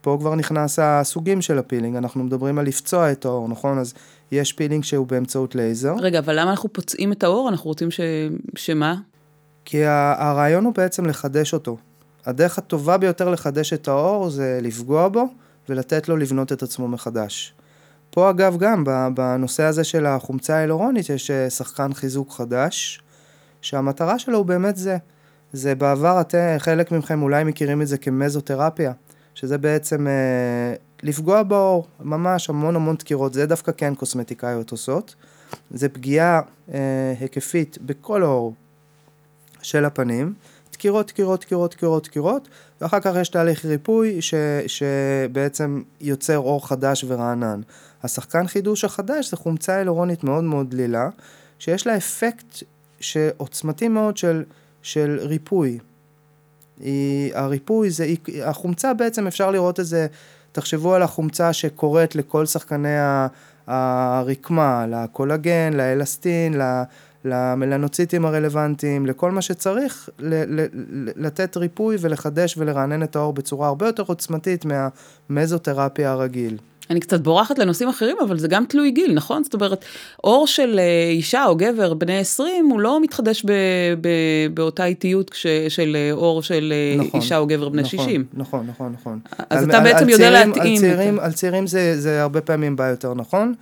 פה 0.00 0.16
כבר 0.20 0.34
נכנס 0.34 0.78
הסוגים 0.82 1.42
של 1.42 1.58
הפילינג, 1.58 1.96
אנחנו 1.96 2.24
מדברים 2.24 2.58
על 2.58 2.66
לפצוע 2.66 3.12
את 3.12 3.24
העור, 3.24 3.48
נכון? 3.48 3.78
אז 3.78 3.94
יש 4.32 4.52
פילינג 4.52 4.84
שהוא 4.84 5.06
באמצעות 5.06 5.54
לייזר. 5.54 5.94
רגע, 5.98 6.18
אבל 6.18 6.40
למה 6.40 6.50
אנחנו 6.50 6.72
פוצעים 6.72 7.12
את 7.12 7.24
העור? 7.24 7.48
אנחנו 7.48 7.68
רוצים 7.68 7.90
ש... 7.90 8.00
שמה? 8.56 8.94
כי 9.64 9.84
הרעיון 9.86 10.64
הוא 10.64 10.74
בעצם 10.74 11.06
לחדש 11.06 11.54
אותו. 11.54 11.76
הדרך 12.26 12.58
הטובה 12.58 12.98
ביותר 12.98 13.28
לחדש 13.28 13.72
את 13.72 13.88
העור 13.88 14.30
זה 14.30 14.58
לפגוע 14.62 15.08
בו 15.08 15.26
ולתת 15.68 16.08
לו 16.08 16.16
לבנות 16.16 16.52
את 16.52 16.62
עצמו 16.62 16.88
מחדש. 16.88 17.54
פה 18.10 18.30
אגב 18.30 18.56
גם 18.58 18.84
בנושא 19.14 19.62
הזה 19.62 19.84
של 19.84 20.06
החומצה 20.06 20.56
ההילורונית 20.56 21.10
יש 21.10 21.30
אה, 21.30 21.50
שחקן 21.50 21.94
חיזוק 21.94 22.32
חדש, 22.32 23.02
שהמטרה 23.60 24.18
שלו 24.18 24.38
הוא 24.38 24.46
באמת 24.46 24.76
זה. 24.76 24.96
זה 25.52 25.74
בעבר, 25.74 26.20
אתם, 26.20 26.38
חלק 26.58 26.92
מכם 26.92 27.22
אולי 27.22 27.44
מכירים 27.44 27.82
את 27.82 27.88
זה 27.88 27.98
כמזותרפיה, 27.98 28.92
שזה 29.34 29.58
בעצם 29.58 30.06
אה, 30.06 30.74
לפגוע 31.02 31.42
באור, 31.42 31.86
ממש 32.00 32.50
המון 32.50 32.76
המון 32.76 32.96
דקירות, 32.96 33.32
זה 33.32 33.46
דווקא 33.46 33.72
כן 33.76 33.94
קוסמטיקאיות 33.94 34.70
עושות. 34.70 35.14
זה 35.70 35.88
פגיעה 35.88 36.40
אה, 36.74 37.14
היקפית 37.20 37.78
בכל 37.82 38.22
האור 38.22 38.54
של 39.62 39.84
הפנים, 39.84 40.34
דקירות, 40.72 41.06
דקירות, 41.06 41.40
דקירות, 41.40 41.74
דקירות, 41.74 42.04
דקירות, 42.04 42.48
ואחר 42.80 43.00
כך 43.00 43.12
יש 43.20 43.28
תהליך 43.28 43.64
ריפוי 43.64 44.22
ש, 44.22 44.34
שבעצם 44.66 45.82
יוצר 46.00 46.38
אור 46.38 46.68
חדש 46.68 47.04
ורענן. 47.08 47.60
השחקן 48.02 48.46
חידוש 48.46 48.84
החדש 48.84 49.30
זה 49.30 49.36
חומצה 49.36 49.76
הילורונית 49.76 50.24
מאוד 50.24 50.44
מאוד 50.44 50.70
דלילה, 50.70 51.08
שיש 51.58 51.86
לה 51.86 51.96
אפקט 51.96 52.62
שעוצמתי 53.00 53.88
מאוד 53.88 54.16
של, 54.16 54.44
של 54.82 55.18
ריפוי. 55.22 55.78
היא, 56.80 57.34
הריפוי 57.34 57.90
זה, 57.90 58.06
החומצה 58.44 58.94
בעצם 58.94 59.26
אפשר 59.26 59.50
לראות 59.50 59.80
את 59.80 59.86
זה, 59.86 60.06
תחשבו 60.52 60.94
על 60.94 61.02
החומצה 61.02 61.52
שקורית 61.52 62.14
לכל 62.14 62.46
שחקני 62.46 62.96
הרקמה, 63.66 64.86
לקולגן, 64.86 65.72
לאלסטין, 65.72 66.54
למלנוציטים 67.24 68.24
הרלוונטיים, 68.26 69.06
לכל 69.06 69.30
מה 69.30 69.42
שצריך 69.42 70.08
ל- 70.18 70.60
ל- 70.60 70.66
לתת 71.16 71.56
ריפוי 71.56 71.96
ולחדש 72.00 72.54
ולרענן 72.58 73.02
את 73.02 73.16
העור 73.16 73.32
בצורה 73.32 73.68
הרבה 73.68 73.86
יותר 73.86 74.02
עוצמתית 74.06 74.64
מהמזותרפיה 74.64 76.10
הרגיל. 76.12 76.56
אני 76.90 77.00
קצת 77.00 77.20
בורחת 77.20 77.58
לנושאים 77.58 77.88
אחרים, 77.88 78.16
אבל 78.26 78.38
זה 78.38 78.48
גם 78.48 78.64
תלוי 78.68 78.90
גיל, 78.90 79.12
נכון? 79.14 79.44
זאת 79.44 79.54
אומרת, 79.54 79.84
עור 80.16 80.46
של 80.46 80.78
אה, 80.78 81.10
אישה 81.10 81.46
או 81.46 81.56
גבר 81.56 81.94
בני 81.94 82.18
20, 82.18 82.66
הוא 82.66 82.80
לא 82.80 83.00
מתחדש 83.00 83.44
ב, 83.44 83.52
ב, 84.00 84.08
באותה 84.54 84.84
איטיות 84.84 85.30
כש, 85.30 85.46
של 85.68 85.96
אה, 85.96 86.12
עור 86.12 86.42
של 86.42 86.72
אה, 86.72 87.04
נכון, 87.04 87.20
אישה 87.20 87.38
או 87.38 87.46
גבר 87.46 87.68
בני 87.68 87.82
נכון, 87.82 87.98
60. 87.98 88.24
נכון, 88.34 88.66
נכון, 88.66 88.94
נכון. 89.00 89.18
אז 89.50 89.62
על, 89.62 89.70
אתה 89.70 89.80
בעצם 89.80 90.08
יודע 90.08 90.30
צעירים, 90.30 90.48
להתאים. 90.48 90.74
על 90.74 90.78
צעירים, 90.80 91.20
על 91.20 91.32
צעירים 91.32 91.66
זה, 91.66 92.00
זה 92.00 92.22
הרבה 92.22 92.40
פעמים 92.40 92.76
בא 92.76 92.88
יותר 92.88 93.14
נכון. 93.14 93.54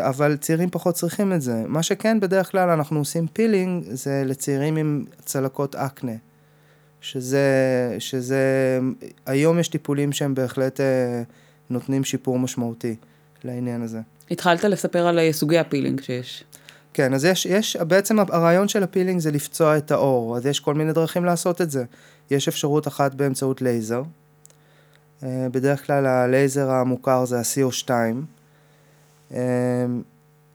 אבל 0.00 0.36
צעירים 0.36 0.70
פחות 0.70 0.94
צריכים 0.94 1.32
את 1.32 1.42
זה. 1.42 1.62
מה 1.66 1.82
שכן, 1.82 2.20
בדרך 2.20 2.50
כלל 2.50 2.68
אנחנו 2.68 2.98
עושים 2.98 3.26
פילינג, 3.32 3.84
זה 3.88 4.22
לצעירים 4.26 4.76
עם 4.76 5.04
צלקות 5.24 5.74
אקנה. 5.74 6.12
שזה, 7.00 7.46
שזה, 7.98 8.78
היום 9.26 9.58
יש 9.58 9.68
טיפולים 9.68 10.12
שהם 10.12 10.34
בהחלט 10.34 10.80
נותנים 11.70 12.04
שיפור 12.04 12.38
משמעותי 12.38 12.96
לעניין 13.44 13.82
הזה. 13.82 14.00
התחלת 14.30 14.64
לספר 14.64 15.06
על 15.06 15.32
סוגי 15.32 15.58
הפילינג 15.58 16.00
שיש. 16.00 16.44
כן, 16.92 17.14
אז 17.14 17.24
יש, 17.24 17.46
יש, 17.46 17.76
בעצם 17.76 18.18
הרעיון 18.18 18.68
של 18.68 18.82
הפילינג 18.82 19.20
זה 19.20 19.30
לפצוע 19.30 19.76
את 19.76 19.90
העור, 19.90 20.36
אז 20.36 20.46
יש 20.46 20.60
כל 20.60 20.74
מיני 20.74 20.92
דרכים 20.92 21.24
לעשות 21.24 21.60
את 21.60 21.70
זה. 21.70 21.84
יש 22.30 22.48
אפשרות 22.48 22.88
אחת 22.88 23.14
באמצעות 23.14 23.62
לייזר. 23.62 24.02
בדרך 25.22 25.86
כלל 25.86 26.06
הלייזר 26.06 26.70
המוכר 26.70 27.24
זה 27.24 27.38
ה-CO2. 27.38 27.90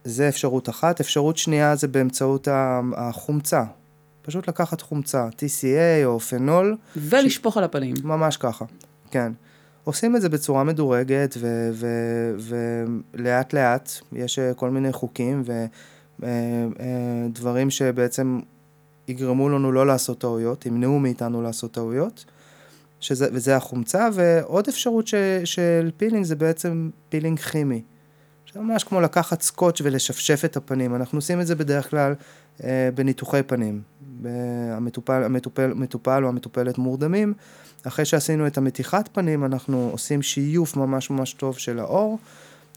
זה 0.04 0.30
אפשרות 0.30 0.70
אחת. 0.70 1.00
אפשרות 1.00 1.38
שנייה 1.38 1.76
זה 1.76 1.88
באמצעות 1.88 2.48
החומצה. 2.98 3.64
פשוט 4.22 4.48
לקחת 4.48 4.82
חומצה, 4.82 5.28
TCA 5.28 6.06
או 6.06 6.20
פנול. 6.20 6.78
ולשפוך 6.96 7.54
ש... 7.54 7.58
על 7.58 7.64
הפנים. 7.64 7.96
ממש 8.04 8.38
ככה, 8.38 8.66
כן. 9.12 9.32
עושים 9.84 10.16
את 10.16 10.22
זה 10.22 10.30
בצורה 10.30 10.64
מדורגת 10.64 11.38
ולאט 13.14 13.54
לאט, 13.54 13.92
יש 14.14 14.40
אה, 14.40 14.54
כל 14.54 14.70
מיני 14.70 14.92
חוקים 14.92 15.44
ודברים 16.20 17.58
אה, 17.58 17.64
אה, 17.64 17.70
שבעצם 17.70 18.40
יגרמו 19.08 19.50
לנו 19.50 19.72
לא 19.72 19.88
לעשות 19.88 20.20
טעויות, 20.20 20.66
ימנעו 20.66 21.00
מאיתנו 21.00 21.42
לעשות 21.42 21.72
טעויות, 21.72 22.26
שזה, 23.00 23.28
וזה 23.34 23.56
החומצה, 23.56 24.10
ועוד 24.14 24.68
אפשרות 24.68 25.08
ש, 25.08 25.16
של 25.44 25.92
פילינג 25.98 26.26
זה 26.26 26.36
בעצם 26.36 26.90
פילינג 27.10 27.40
כימי. 27.40 27.82
ממש 28.56 28.84
כמו 28.84 29.02
לקחת 29.02 29.42
סקוץ' 29.42 29.82
ולשפשף 29.84 30.46
את 30.46 30.58
הפנים, 30.58 30.96
אנחנו 30.96 31.18
עושים 31.18 31.42
את 31.42 31.48
זה 31.48 31.56
בדרך 31.56 31.90
כלל 31.90 32.14
אה, 32.64 32.90
בניתוחי 32.96 33.44
פנים. 33.44 33.82
המטופל, 34.72 35.24
המטופל, 35.24 35.72
המטופל 35.72 36.24
או 36.24 36.30
המטופלת 36.30 36.78
מורדמים, 36.78 37.34
אחרי 37.88 38.06
שעשינו 38.06 38.48
את 38.48 38.58
המתיחת 38.58 39.10
פנים, 39.14 39.46
אנחנו 39.46 39.90
עושים 39.92 40.22
שיוף 40.22 40.78
ממש 40.78 41.10
ממש 41.10 41.34
טוב 41.34 41.58
של 41.58 41.80
האור, 41.80 42.20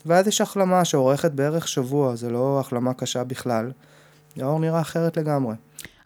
ואז 0.06 0.28
יש 0.28 0.40
החלמה 0.40 0.84
שאורכת 0.84 1.32
בערך 1.32 1.68
שבוע, 1.68 2.16
זה 2.16 2.30
לא 2.30 2.60
החלמה 2.60 2.94
קשה 2.94 3.24
בכלל. 3.24 3.70
האור 4.36 4.60
נראה 4.60 4.80
אחרת 4.80 5.16
לגמרי. 5.16 5.54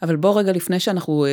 אבל 0.03 0.17
בוא 0.17 0.39
רגע, 0.39 0.53
לפני 0.53 0.81
שאנחנו 0.81 1.25
אה, 1.25 1.31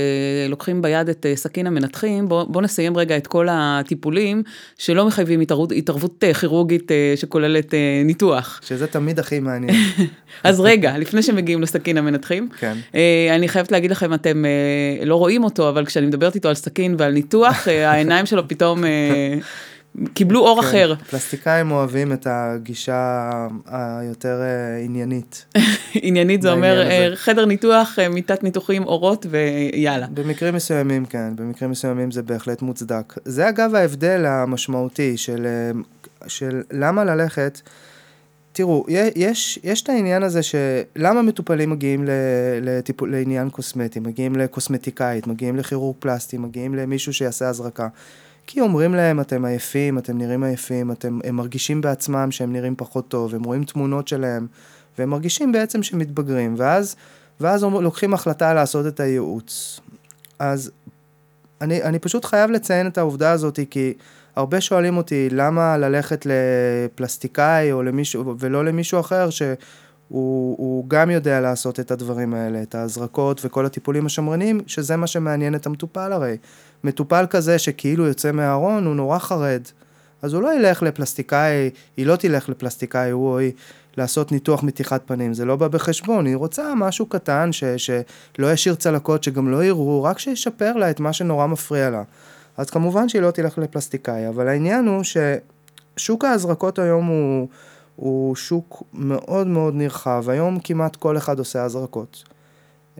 לוקחים 0.49 0.81
ביד 0.81 1.09
את 1.09 1.25
אה, 1.25 1.35
סכין 1.35 1.67
המנתחים, 1.67 2.29
בוא, 2.29 2.43
בוא 2.43 2.61
נסיים 2.61 2.97
רגע 2.97 3.17
את 3.17 3.27
כל 3.27 3.47
הטיפולים 3.51 4.43
שלא 4.77 5.05
מחייבים 5.05 5.41
התערבות, 5.41 5.71
התערבות 5.71 6.23
אה, 6.23 6.33
כירורגית 6.33 6.91
אה, 6.91 7.13
שכוללת 7.15 7.73
אה, 7.73 8.01
ניתוח. 8.05 8.61
שזה 8.63 8.87
תמיד 8.87 9.19
הכי 9.19 9.39
מעניין. 9.39 9.75
אז 10.43 10.59
רגע, 10.59 10.97
לפני 10.97 11.23
שמגיעים 11.23 11.61
לסכין 11.61 11.97
המנתחים, 11.97 12.49
כן. 12.59 12.77
אה, 12.95 13.35
אני 13.35 13.47
חייבת 13.47 13.71
להגיד 13.71 13.91
לכם, 13.91 14.13
אתם 14.13 14.45
אה, 14.45 15.05
לא 15.05 15.15
רואים 15.15 15.43
אותו, 15.43 15.69
אבל 15.69 15.85
כשאני 15.85 16.05
מדברת 16.05 16.35
איתו 16.35 16.49
על 16.49 16.55
סכין 16.55 16.95
ועל 16.97 17.11
ניתוח, 17.11 17.67
אה, 17.67 17.91
העיניים 17.91 18.25
שלו 18.25 18.47
פתאום... 18.47 18.85
אה, 18.85 19.37
קיבלו 20.13 20.39
אור 20.39 20.61
כן, 20.61 20.67
אחר. 20.67 20.95
פלסטיקאים 21.09 21.71
אוהבים 21.71 22.13
את 22.13 22.27
הגישה 22.29 23.29
היותר 23.67 24.41
אה, 24.41 24.77
עניינית. 24.83 25.45
עניינית 26.07 26.41
זה 26.41 26.51
אומר 26.51 26.81
הזה. 26.81 26.89
אה, 26.91 27.15
חדר 27.15 27.45
ניתוח, 27.45 27.99
אה, 27.99 28.09
מיטת 28.09 28.43
ניתוחים, 28.43 28.83
אורות 28.83 29.25
ויאללה. 29.29 30.07
במקרים 30.13 30.55
מסוימים 30.55 31.05
כן, 31.05 31.35
במקרים 31.35 31.71
מסוימים 31.71 32.11
זה 32.11 32.23
בהחלט 32.23 32.61
מוצדק. 32.61 33.13
זה 33.25 33.49
אגב 33.49 33.75
ההבדל 33.75 34.25
המשמעותי 34.25 35.17
של, 35.17 35.47
של 36.27 36.61
למה 36.71 37.03
ללכת. 37.03 37.61
תראו, 38.53 38.85
יש, 39.15 39.59
יש 39.63 39.81
את 39.81 39.89
העניין 39.89 40.23
הזה 40.23 40.41
שלמה 40.43 41.21
מטופלים 41.21 41.69
מגיעים 41.69 42.05
לטיפול, 42.61 43.11
לעניין 43.11 43.49
קוסמטי, 43.49 43.99
מגיעים 43.99 44.35
לקוסמטיקאית, 44.35 45.27
מגיעים 45.27 45.55
לכירורג 45.55 45.95
פלסטי, 45.99 46.37
מגיעים 46.37 46.75
למישהו 46.75 47.13
שיעשה 47.13 47.47
הזרקה. 47.47 47.87
כי 48.47 48.61
אומרים 48.61 48.95
להם, 48.95 49.19
אתם 49.19 49.45
עייפים, 49.45 49.97
אתם 49.97 50.17
נראים 50.17 50.43
עייפים, 50.43 50.91
אתם, 50.91 51.19
הם 51.23 51.35
מרגישים 51.35 51.81
בעצמם 51.81 52.31
שהם 52.31 52.53
נראים 52.53 52.75
פחות 52.75 53.07
טוב, 53.07 53.35
הם 53.35 53.43
רואים 53.43 53.63
תמונות 53.63 54.07
שלהם, 54.07 54.47
והם 54.97 55.09
מרגישים 55.09 55.51
בעצם 55.51 55.83
שהם 55.83 55.99
מתבגרים, 55.99 56.55
ואז, 56.57 56.95
ואז 57.39 57.63
לוקחים 57.63 58.13
החלטה 58.13 58.53
לעשות 58.53 58.87
את 58.87 58.99
הייעוץ. 58.99 59.79
אז 60.39 60.71
אני, 61.61 61.83
אני 61.83 61.99
פשוט 61.99 62.25
חייב 62.25 62.51
לציין 62.51 62.87
את 62.87 62.97
העובדה 62.97 63.31
הזאת, 63.31 63.59
כי 63.69 63.93
הרבה 64.35 64.61
שואלים 64.61 64.97
אותי, 64.97 65.29
למה 65.31 65.77
ללכת 65.77 66.25
לפלסטיקאי 66.25 67.71
או 67.71 67.83
למישהו, 67.83 68.35
ולא 68.39 68.65
למישהו 68.65 68.99
אחר 68.99 69.29
שהוא 70.09 70.89
גם 70.89 71.11
יודע 71.11 71.41
לעשות 71.41 71.79
את 71.79 71.91
הדברים 71.91 72.33
האלה, 72.33 72.61
את 72.61 72.75
ההזרקות 72.75 73.41
וכל 73.45 73.65
הטיפולים 73.65 74.05
השמרניים, 74.05 74.61
שזה 74.67 74.95
מה 74.95 75.07
שמעניין 75.07 75.55
את 75.55 75.65
המטופל 75.65 76.13
הרי. 76.13 76.37
מטופל 76.83 77.25
כזה 77.29 77.59
שכאילו 77.59 78.05
יוצא 78.05 78.31
מהארון, 78.31 78.85
הוא 78.85 78.95
נורא 78.95 79.19
חרד. 79.19 79.61
אז 80.21 80.33
הוא 80.33 80.41
לא 80.41 80.55
ילך 80.55 80.83
לפלסטיקאי, 80.83 81.69
היא 81.97 82.05
לא 82.05 82.15
תלך 82.15 82.49
לפלסטיקאי, 82.49 83.11
הוא 83.11 83.29
או 83.29 83.37
היא, 83.37 83.51
לעשות 83.97 84.31
ניתוח 84.31 84.63
מתיחת 84.63 85.01
פנים, 85.05 85.33
זה 85.33 85.45
לא 85.45 85.55
בא 85.55 85.67
בחשבון, 85.67 86.25
היא 86.25 86.35
רוצה 86.35 86.73
משהו 86.75 87.05
קטן 87.05 87.51
ש, 87.51 87.63
שלא 87.77 88.53
ישאיר 88.53 88.75
צלקות, 88.75 89.23
שגם 89.23 89.51
לא 89.51 89.63
יראו, 89.63 90.03
רק 90.03 90.19
שישפר 90.19 90.73
לה 90.73 90.89
את 90.89 90.99
מה 90.99 91.13
שנורא 91.13 91.47
מפריע 91.47 91.89
לה. 91.89 92.03
אז 92.57 92.69
כמובן 92.69 93.09
שהיא 93.09 93.21
לא 93.21 93.31
תלך 93.31 93.57
לפלסטיקאי, 93.57 94.29
אבל 94.29 94.47
העניין 94.47 94.87
הוא 94.87 95.03
ששוק 95.03 96.25
ההזרקות 96.25 96.79
היום 96.79 97.05
הוא, 97.05 97.47
הוא 97.95 98.35
שוק 98.35 98.83
מאוד 98.93 99.47
מאוד 99.47 99.75
נרחב, 99.75 100.25
היום 100.27 100.59
כמעט 100.63 100.95
כל 100.95 101.17
אחד 101.17 101.39
עושה 101.39 101.63
הזרקות. 101.63 102.23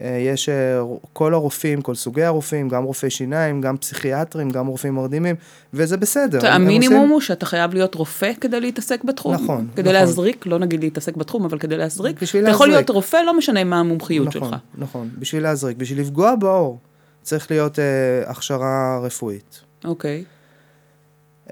אה, 0.00 0.08
יש 0.08 0.48
אה, 0.48 0.82
כל 1.12 1.34
הרופאים, 1.34 1.82
כל 1.82 1.94
סוגי 1.94 2.22
הרופאים, 2.22 2.68
גם 2.68 2.84
רופאי 2.84 3.10
שיניים, 3.10 3.60
גם 3.60 3.76
פסיכיאטרים, 3.76 4.50
גם 4.50 4.66
רופאים 4.66 4.94
מרדימים, 4.94 5.36
וזה 5.74 5.96
בסדר. 5.96 6.46
המינימום 6.52 6.98
עושים... 6.98 7.10
הוא 7.10 7.20
שאתה 7.20 7.46
חייב 7.46 7.74
להיות 7.74 7.94
רופא 7.94 8.32
כדי 8.40 8.60
להתעסק 8.60 9.04
בתחום. 9.04 9.34
נכון. 9.34 9.68
כדי 9.72 9.82
נכון. 9.82 9.94
להזריק, 9.94 10.46
לא 10.46 10.58
נגיד 10.58 10.80
להתעסק 10.80 11.16
בתחום, 11.16 11.44
אבל 11.44 11.58
כדי 11.58 11.76
להזריק. 11.76 12.22
בשביל 12.22 12.42
אתה 12.42 12.50
להזריק. 12.50 12.66
יכול 12.68 12.68
להיות 12.76 12.90
רופא, 12.90 13.16
לא 13.16 13.38
משנה 13.38 13.64
מה 13.64 13.80
המומחיות 13.80 14.26
נכון, 14.26 14.40
שלך. 14.40 14.48
נכון, 14.48 14.58
נכון, 14.78 15.10
בשביל 15.18 15.42
להזריק. 15.42 15.76
בשביל 15.76 16.00
לפגוע 16.00 16.34
באור, 16.34 16.78
צריך 17.22 17.50
להיות 17.50 17.78
אה, 17.78 17.84
הכשרה 18.30 19.00
רפואית. 19.02 19.60
אוקיי. 19.84 20.24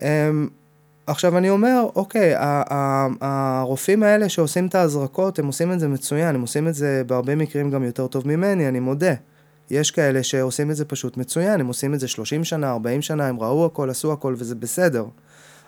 אה, 0.03 0.31
עכשיו 1.07 1.39
אני 1.39 1.51
אומר, 1.51 1.87
אוקיי, 1.95 2.35
הרופאים 3.21 4.03
האלה 4.03 4.29
שעושים 4.29 4.67
את 4.67 4.75
ההזרקות, 4.75 5.39
הם 5.39 5.47
עושים 5.47 5.73
את 5.73 5.81
זה 5.81 5.89
מצוין, 5.89 6.35
הם 6.35 6.41
עושים 6.41 6.69
את 6.69 6.75
זה 6.75 7.03
בהרבה 7.07 7.35
מקרים 7.35 7.71
גם 7.71 7.85
יותר 7.85 8.07
טוב 8.07 8.29
ממני, 8.29 8.69
אני 8.69 8.81
מודה. 8.81 9.15
יש 9.71 9.91
כאלה 9.91 10.23
שעושים 10.23 10.71
את 10.71 10.77
זה 10.77 10.85
פשוט 10.85 11.17
מצוין, 11.17 11.61
הם 11.61 11.67
עושים 11.67 11.95
את 11.95 12.01
זה 12.01 12.09
30 12.09 12.45
שנה, 12.45 12.71
40 12.71 13.03
שנה, 13.03 13.29
הם 13.29 13.41
ראו 13.41 13.67
הכל, 13.67 13.91
עשו 13.91 14.13
הכל 14.13 14.35
וזה 14.39 14.55
בסדר. 14.55 15.05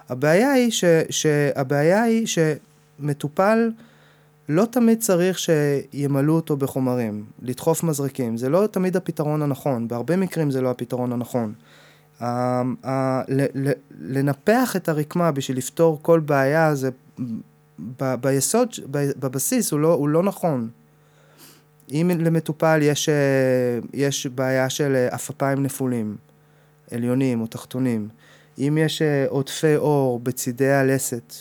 הבעיה 0.08 0.52
היא, 0.52 0.70
ש, 0.70 0.84
שהבעיה 1.10 2.02
היא 2.02 2.26
שמטופל 2.26 3.70
לא 4.48 4.64
תמיד 4.64 5.00
צריך 5.00 5.38
שימלאו 5.38 6.34
אותו 6.34 6.56
בחומרים, 6.56 7.24
לדחוף 7.42 7.82
מזרקים, 7.82 8.36
זה 8.36 8.48
לא 8.48 8.66
תמיד 8.66 8.96
הפתרון 8.96 9.42
הנכון, 9.42 9.88
בהרבה 9.88 10.16
מקרים 10.16 10.50
זה 10.50 10.60
לא 10.60 10.70
הפתרון 10.70 11.12
הנכון. 11.12 11.52
לנפח 14.00 14.76
את 14.76 14.88
הרקמה 14.88 15.32
בשביל 15.32 15.58
לפתור 15.58 15.98
כל 16.02 16.20
בעיה 16.20 16.74
זה 16.74 16.90
ביסוד, 17.98 18.68
בבסיס 18.90 19.72
הוא 19.72 19.80
לא, 19.80 19.92
הוא 19.92 20.08
לא 20.08 20.22
נכון. 20.22 20.68
אם 21.92 22.10
למטופל 22.18 22.78
יש, 22.82 23.08
יש 23.92 24.26
בעיה 24.26 24.70
של 24.70 25.06
עפפיים 25.10 25.62
נפולים, 25.62 26.16
עליונים 26.90 27.40
או 27.40 27.46
תחתונים, 27.46 28.08
אם 28.58 28.78
יש 28.80 29.02
עודפי 29.28 29.76
אור 29.76 30.20
בצידי 30.20 30.70
הלסת, 30.70 31.32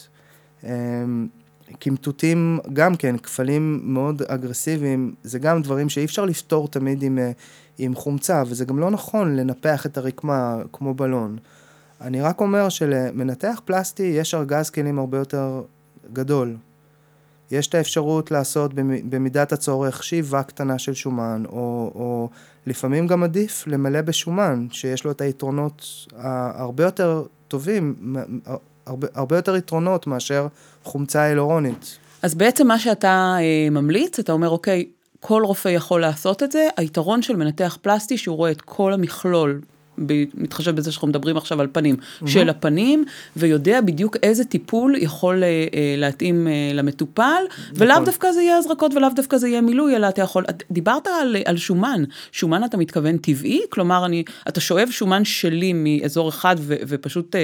קמטוטים 1.80 2.60
גם 2.74 2.96
כן, 2.96 3.18
כפלים 3.18 3.82
מאוד 3.84 4.22
אגרסיביים, 4.22 5.16
זה 5.24 5.40
גם 5.40 5.62
דברים 5.62 5.90
שאי 5.90 6.06
אפשר 6.06 6.26
לפתור 6.26 6.68
תמיד 6.68 7.04
עם, 7.04 7.20
עם 7.78 7.96
חומצה, 7.96 8.44
וזה 8.48 8.66
גם 8.66 8.80
לא 8.80 8.92
נכון 8.92 9.36
לנפח 9.36 9.86
את 9.86 9.98
הרקמה 9.98 10.58
כמו 10.72 10.94
בלון. 10.94 11.38
אני 12.02 12.22
רק 12.22 12.42
אומר 12.42 12.70
שלמנתח 12.70 13.62
פלסטי 13.66 14.04
יש 14.04 14.34
ארגז 14.34 14.70
כלים 14.70 15.00
הרבה 15.00 15.18
יותר 15.18 15.62
גדול. 16.14 16.56
יש 17.52 17.68
את 17.68 17.76
האפשרות 17.76 18.32
לעשות 18.32 18.74
במידת 19.10 19.52
הצורך 19.52 20.04
שאיבה 20.04 20.44
קטנה 20.44 20.80
של 20.80 20.94
שומן, 20.94 21.44
או, 21.48 21.92
או 21.96 22.30
לפעמים 22.66 23.08
גם 23.08 23.24
עדיף 23.24 23.68
למלא 23.68 24.02
בשומן, 24.02 24.68
שיש 24.72 25.04
לו 25.04 25.12
את 25.12 25.22
היתרונות 25.22 25.86
הרבה 26.56 26.84
יותר 26.84 27.24
טובים, 27.48 28.16
הרבה, 28.86 29.08
הרבה 29.14 29.36
יותר 29.36 29.56
יתרונות 29.56 30.08
מאשר 30.08 30.48
חומצה 30.84 31.22
הילורונית. 31.22 31.98
אז 32.22 32.36
בעצם 32.36 32.68
מה 32.68 32.80
שאתה 32.80 33.36
אה, 33.40 33.70
ממליץ, 33.70 34.20
אתה 34.20 34.32
אומר, 34.32 34.50
אוקיי, 34.50 34.86
כל 35.28 35.44
רופא 35.46 35.70
יכול 35.70 36.02
לעשות 36.02 36.44
את 36.44 36.52
זה, 36.52 36.68
היתרון 36.78 37.22
של 37.22 37.36
מנתח 37.36 37.78
פלסטי 37.82 38.18
שהוא 38.18 38.38
רואה 38.38 38.52
את 38.52 38.62
כל 38.62 38.94
המכלול 38.94 39.62
מתחשב 40.34 40.76
בזה 40.76 40.92
שאנחנו 40.92 41.08
מדברים 41.08 41.38
עכשיו 41.38 41.62
על 41.62 41.68
פנים, 41.72 41.96
mm-hmm. 41.96 42.28
של 42.28 42.50
הפנים, 42.50 43.06
ויודע 43.36 43.82
בדיוק 43.82 44.18
איזה 44.24 44.46
טיפול 44.46 44.96
יכול 44.98 45.44
אה, 45.44 45.48
אה, 45.48 45.96
להתאים 45.98 46.48
אה, 46.48 46.72
למטופל, 46.74 47.24
נכון. 47.50 47.74
ולאו 47.76 48.06
דווקא 48.06 48.32
זה 48.32 48.42
יהיה 48.42 48.58
הזרקות 48.58 48.94
ולאו 48.94 49.10
דווקא 49.16 49.38
זה 49.38 49.48
יהיה 49.48 49.62
מילוי, 49.62 49.96
אלא 49.96 50.10
אתה 50.10 50.22
יכול, 50.22 50.44
דיברת 50.72 51.08
על, 51.08 51.36
על 51.46 51.58
שומן, 51.58 52.04
שומן 52.32 52.64
אתה 52.64 52.78
מתכוון 52.78 53.18
טבעי? 53.18 53.62
כלומר, 53.70 54.06
אני, 54.06 54.24
אתה 54.48 54.60
שואב 54.60 54.88
שומן 54.92 55.26
שלי 55.26 55.74
מאזור 55.74 56.30
אחד 56.30 56.56
ו, 56.60 56.76
ופשוט 56.88 57.36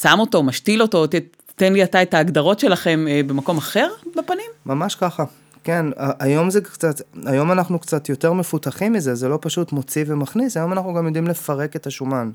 שם 0.00 0.16
אותו, 0.18 0.42
משתיל 0.42 0.82
אותו, 0.82 1.06
ת, 1.06 1.14
תן 1.56 1.72
לי 1.72 1.84
אתה 1.84 2.02
את 2.02 2.14
ההגדרות 2.14 2.58
שלכם 2.58 3.04
במקום 3.26 3.58
אחר 3.58 3.88
בפנים? 4.16 4.50
ממש 4.66 4.94
ככה. 4.94 5.24
כן, 5.66 5.86
היום 5.96 6.50
זה 6.50 6.60
קצת, 6.60 7.00
היום 7.26 7.52
אנחנו 7.52 7.78
קצת 7.78 8.08
יותר 8.08 8.32
מפותחים 8.32 8.92
מזה, 8.92 9.14
זה 9.14 9.28
לא 9.28 9.38
פשוט 9.42 9.72
מוציא 9.72 10.04
ומכניס, 10.06 10.56
היום 10.56 10.72
אנחנו 10.72 10.94
גם 10.94 11.06
יודעים 11.06 11.26
לפרק 11.26 11.76
את 11.76 11.86
השומן. 11.86 12.30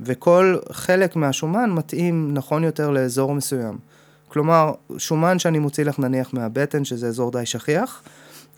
וכל 0.00 0.56
חלק 0.72 1.16
מהשומן 1.16 1.70
מתאים 1.70 2.34
נכון 2.34 2.64
יותר 2.64 2.90
לאזור 2.90 3.34
מסוים. 3.34 3.78
כלומר, 4.28 4.72
שומן 4.98 5.38
שאני 5.38 5.58
מוציא 5.58 5.84
לך 5.84 5.98
נניח 5.98 6.34
מהבטן, 6.34 6.84
שזה 6.84 7.08
אזור 7.08 7.32
די 7.32 7.46
שכיח, 7.46 8.02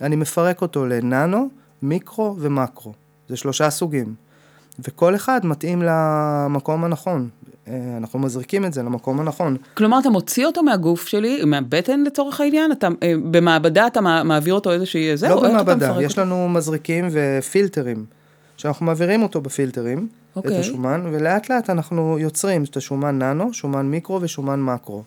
אני 0.01 0.17
מפרק 0.17 0.63
אותו 0.63 0.87
לננו, 0.87 1.49
מיקרו 1.83 2.37
ומקרו. 2.39 2.93
זה 3.29 3.37
שלושה 3.37 3.71
סוגים. 3.71 4.15
וכל 4.89 5.15
אחד 5.15 5.41
מתאים 5.47 5.83
למקום 5.83 6.85
הנכון. 6.85 7.29
אה, 7.69 7.97
אנחנו 7.97 8.19
מזריקים 8.19 8.65
את 8.65 8.73
זה 8.73 8.83
למקום 8.83 9.21
הנכון. 9.21 9.57
כלומר, 9.75 9.99
אתה 9.99 10.11
מוציא 10.11 10.47
אותו 10.47 10.63
מהגוף 10.63 11.07
שלי, 11.07 11.45
מהבטן 11.45 12.01
לצורך 12.01 12.41
העניין? 12.41 12.73
אתה, 12.73 12.89
אה, 13.03 13.15
במעבדה 13.31 13.87
אתה 13.87 14.01
מעביר 14.01 14.55
אותו 14.55 14.73
איזושהי... 14.73 15.17
זהו, 15.17 15.43
לא 15.43 15.49
במעבדה, 15.49 15.97
יש 16.01 16.19
לנו 16.19 16.49
מזריקים 16.49 17.09
ופילטרים, 17.13 18.05
שאנחנו 18.57 18.87
מעבירים 18.87 19.23
אותו 19.23 19.41
בפילטרים, 19.41 19.99
okay. 19.99 20.33
את 20.33 20.37
אוקיי. 20.37 20.59
השומן, 20.59 21.03
ולאט 21.13 21.51
לאט 21.51 21.71
אנחנו 21.71 22.19
יוצרים 22.19 22.65
את 22.65 22.77
השומן 22.77 23.19
ננו, 23.19 23.53
שומן 23.53 23.87
מיקרו 23.87 24.23
ושומן 24.23 24.61
מקרו. 24.63 25.03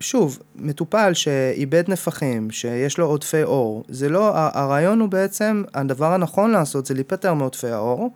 שוב, 0.00 0.38
מטופל 0.56 1.14
שאיבד 1.14 1.84
נפחים, 1.88 2.50
שיש 2.50 2.98
לו 2.98 3.06
עודפי 3.06 3.42
עור, 3.42 3.84
זה 3.88 4.08
לא, 4.08 4.30
הרעיון 4.34 5.00
הוא 5.00 5.08
בעצם, 5.08 5.62
הדבר 5.74 6.12
הנכון 6.12 6.50
לעשות 6.50 6.86
זה 6.86 6.94
להיפטר 6.94 7.34
מעודפי 7.34 7.68
העור, 7.68 8.10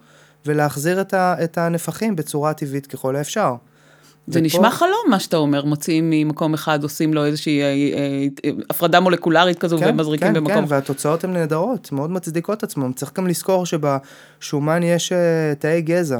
ולהחזיר 0.46 1.00
את, 1.00 1.14
ה, 1.14 1.34
את 1.44 1.58
הנפחים 1.58 2.16
בצורה 2.16 2.52
טבעית 2.52 2.86
ככל 2.86 3.16
האפשר. 3.16 3.54
זה 4.26 4.38
ופה... 4.38 4.46
נשמע 4.46 4.70
חלום 4.70 5.04
מה 5.10 5.20
שאתה 5.20 5.36
אומר, 5.36 5.64
מוציאים 5.64 6.10
ממקום 6.10 6.54
אחד, 6.54 6.82
עושים 6.82 7.14
לו 7.14 7.24
איזושהי 7.24 7.62
אה, 7.62 7.66
אה, 8.44 8.50
הפרדה 8.70 9.00
מולקולרית 9.00 9.58
כזו 9.58 9.78
כן, 9.78 9.90
ומזריקים 9.90 10.28
כן, 10.28 10.34
במקום. 10.34 10.54
כן, 10.54 10.60
כן, 10.60 10.64
והתוצאות 10.68 11.24
הן 11.24 11.32
נהדרות, 11.32 11.92
מאוד 11.92 12.10
מצדיקות 12.10 12.62
עצמם. 12.62 12.92
צריך 12.92 13.12
גם 13.16 13.26
לזכור 13.26 13.66
שבשומן 13.66 14.82
יש 14.82 15.12
אה, 15.12 15.54
תאי 15.58 15.82
גזע. 15.82 16.18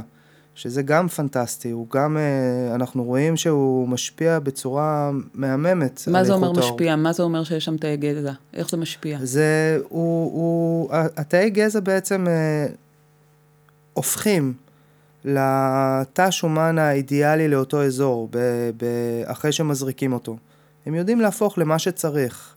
שזה 0.61 0.83
גם 0.83 1.09
פנטסטי, 1.09 1.71
הוא 1.71 1.87
גם, 1.91 2.17
אה, 2.17 2.75
אנחנו 2.75 3.05
רואים 3.05 3.37
שהוא 3.37 3.89
משפיע 3.89 4.39
בצורה 4.39 5.11
מהממת 5.35 6.03
מה 6.07 6.25
זה 6.25 6.33
אומר 6.33 6.53
משפיע? 6.53 6.97
מה 6.97 7.13
זה 7.13 7.23
אומר 7.23 7.45
שיש 7.45 7.65
שם 7.65 7.77
תאי 7.77 7.97
גזע? 7.97 8.33
איך 8.55 8.71
זה 8.71 8.77
משפיע? 8.77 9.19
זה, 9.23 9.79
הוא, 9.89 10.33
הוא, 10.33 10.89
התאי 10.93 11.51
גזע 11.51 11.81
בעצם 11.81 12.27
אה, 12.29 12.67
הופכים 13.93 14.53
לתא 15.25 16.31
שומן 16.31 16.79
האידיאלי 16.79 17.49
לאותו 17.49 17.83
אזור, 17.83 18.29
ב, 18.31 18.39
ב, 18.77 18.85
אחרי 19.25 19.53
שמזריקים 19.53 20.13
אותו. 20.13 20.37
הם 20.87 20.95
יודעים 20.95 21.21
להפוך 21.21 21.59
למה 21.59 21.79
שצריך. 21.79 22.55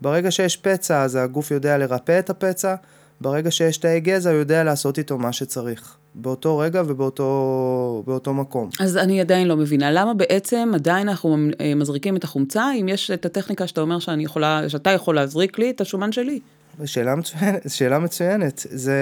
ברגע 0.00 0.30
שיש 0.30 0.56
פצע, 0.56 1.02
אז 1.02 1.14
הגוף 1.14 1.50
יודע 1.50 1.78
לרפא 1.78 2.18
את 2.18 2.30
הפצע, 2.30 2.74
ברגע 3.20 3.50
שיש 3.50 3.78
תאי 3.78 4.00
גזע, 4.00 4.30
הוא 4.30 4.38
יודע 4.38 4.64
לעשות 4.64 4.98
איתו 4.98 5.18
מה 5.18 5.32
שצריך. 5.32 5.96
באותו 6.20 6.58
רגע 6.58 6.82
ובאותו 6.86 8.34
מקום. 8.34 8.70
אז 8.80 8.96
אני 8.96 9.20
עדיין 9.20 9.48
לא 9.48 9.56
מבינה, 9.56 9.90
למה 9.90 10.14
בעצם 10.14 10.70
עדיין 10.74 11.08
אנחנו 11.08 11.36
אה, 11.60 11.74
מזריקים 11.74 12.16
את 12.16 12.24
החומצה, 12.24 12.64
אם 12.80 12.88
יש 12.88 13.10
את 13.10 13.26
הטכניקה 13.26 13.66
שאתה 13.66 13.80
אומר 13.80 13.98
שאני 13.98 14.24
יכולה, 14.24 14.68
שאתה 14.68 14.90
יכול 14.90 15.14
להזריק 15.14 15.58
לי 15.58 15.70
את 15.70 15.80
השומן 15.80 16.12
שלי? 16.12 16.40
שאלה 16.84 17.14
מצוינת, 17.14 17.62
שאלה 17.68 17.98
מצוינת. 17.98 18.66
זה, 18.70 19.00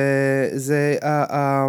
זה, 0.52 0.96
ה, 1.02 1.36
ה, 1.36 1.68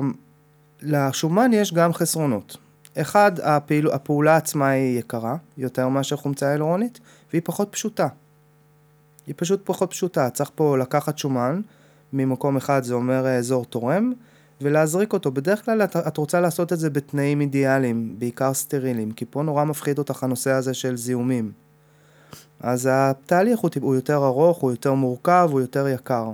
לשומן 0.82 1.54
יש 1.54 1.74
גם 1.74 1.94
חסרונות. 1.94 2.58
אחד, 2.98 3.32
הפעיל, 3.44 3.88
הפעולה 3.92 4.36
עצמה 4.36 4.70
היא 4.70 5.00
יקרה, 5.00 5.36
יותר 5.58 5.88
מאשר 5.88 6.16
חומצה 6.16 6.50
הילרונית, 6.50 7.00
והיא 7.32 7.42
פחות 7.46 7.68
פשוטה. 7.72 8.08
היא 9.28 9.36
פשוט 9.38 9.62
פחות 9.64 9.90
פשוטה. 9.90 10.30
צריך 10.30 10.52
פה 10.56 10.78
לקחת 10.78 11.18
שומן, 11.18 11.62
ממקום 12.14 12.58
אחד 12.58 12.84
זה 12.84 12.94
אומר 12.94 13.26
אה, 13.26 13.38
אזור 13.38 13.66
תורם, 13.66 14.14
ולהזריק 14.62 15.14
אותו. 15.14 15.32
בדרך 15.32 15.66
כלל 15.66 15.84
את, 15.84 15.96
את 15.96 16.18
רוצה 16.18 16.42
לעשות 16.42 16.74
את 16.74 16.80
זה 16.80 16.90
בתנאים 16.90 17.42
אידיאליים, 17.42 18.16
בעיקר 18.20 18.54
סטרילים, 18.54 19.12
כי 19.12 19.26
פה 19.30 19.44
נורא 19.44 19.64
מפחיד 19.64 19.98
אותך 19.98 20.24
הנושא 20.24 20.52
הזה 20.52 20.74
של 20.74 20.98
זיהומים. 20.98 21.52
אז 22.60 22.90
התהליך 22.92 23.60
הוא, 23.60 23.70
הוא 23.82 23.96
יותר 23.96 24.26
ארוך, 24.26 24.58
הוא 24.58 24.72
יותר 24.72 24.94
מורכב, 24.94 25.50
הוא 25.52 25.62
יותר 25.62 25.88
יקר. 25.88 26.32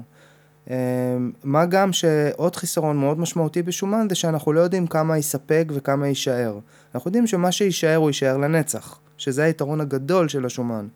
אמ, 0.70 1.32
מה 1.44 1.66
גם 1.66 1.94
שעוד 1.94 2.56
חיסרון 2.56 2.98
מאוד 2.98 3.20
משמעותי 3.20 3.62
בשומן 3.62 4.08
זה 4.10 4.16
שאנחנו 4.16 4.54
לא 4.54 4.60
יודעים 4.60 4.88
כמה 4.88 5.18
יספק 5.18 5.66
וכמה 5.70 6.08
יישאר. 6.08 6.60
אנחנו 6.96 7.08
יודעים 7.08 7.28
שמה 7.28 7.52
שיישאר 7.52 7.96
הוא 7.96 8.10
יישאר 8.10 8.38
לנצח, 8.38 9.00
שזה 9.18 9.44
היתרון 9.44 9.82
הגדול 9.82 10.28
של 10.28 10.46
השומן. 10.46 10.88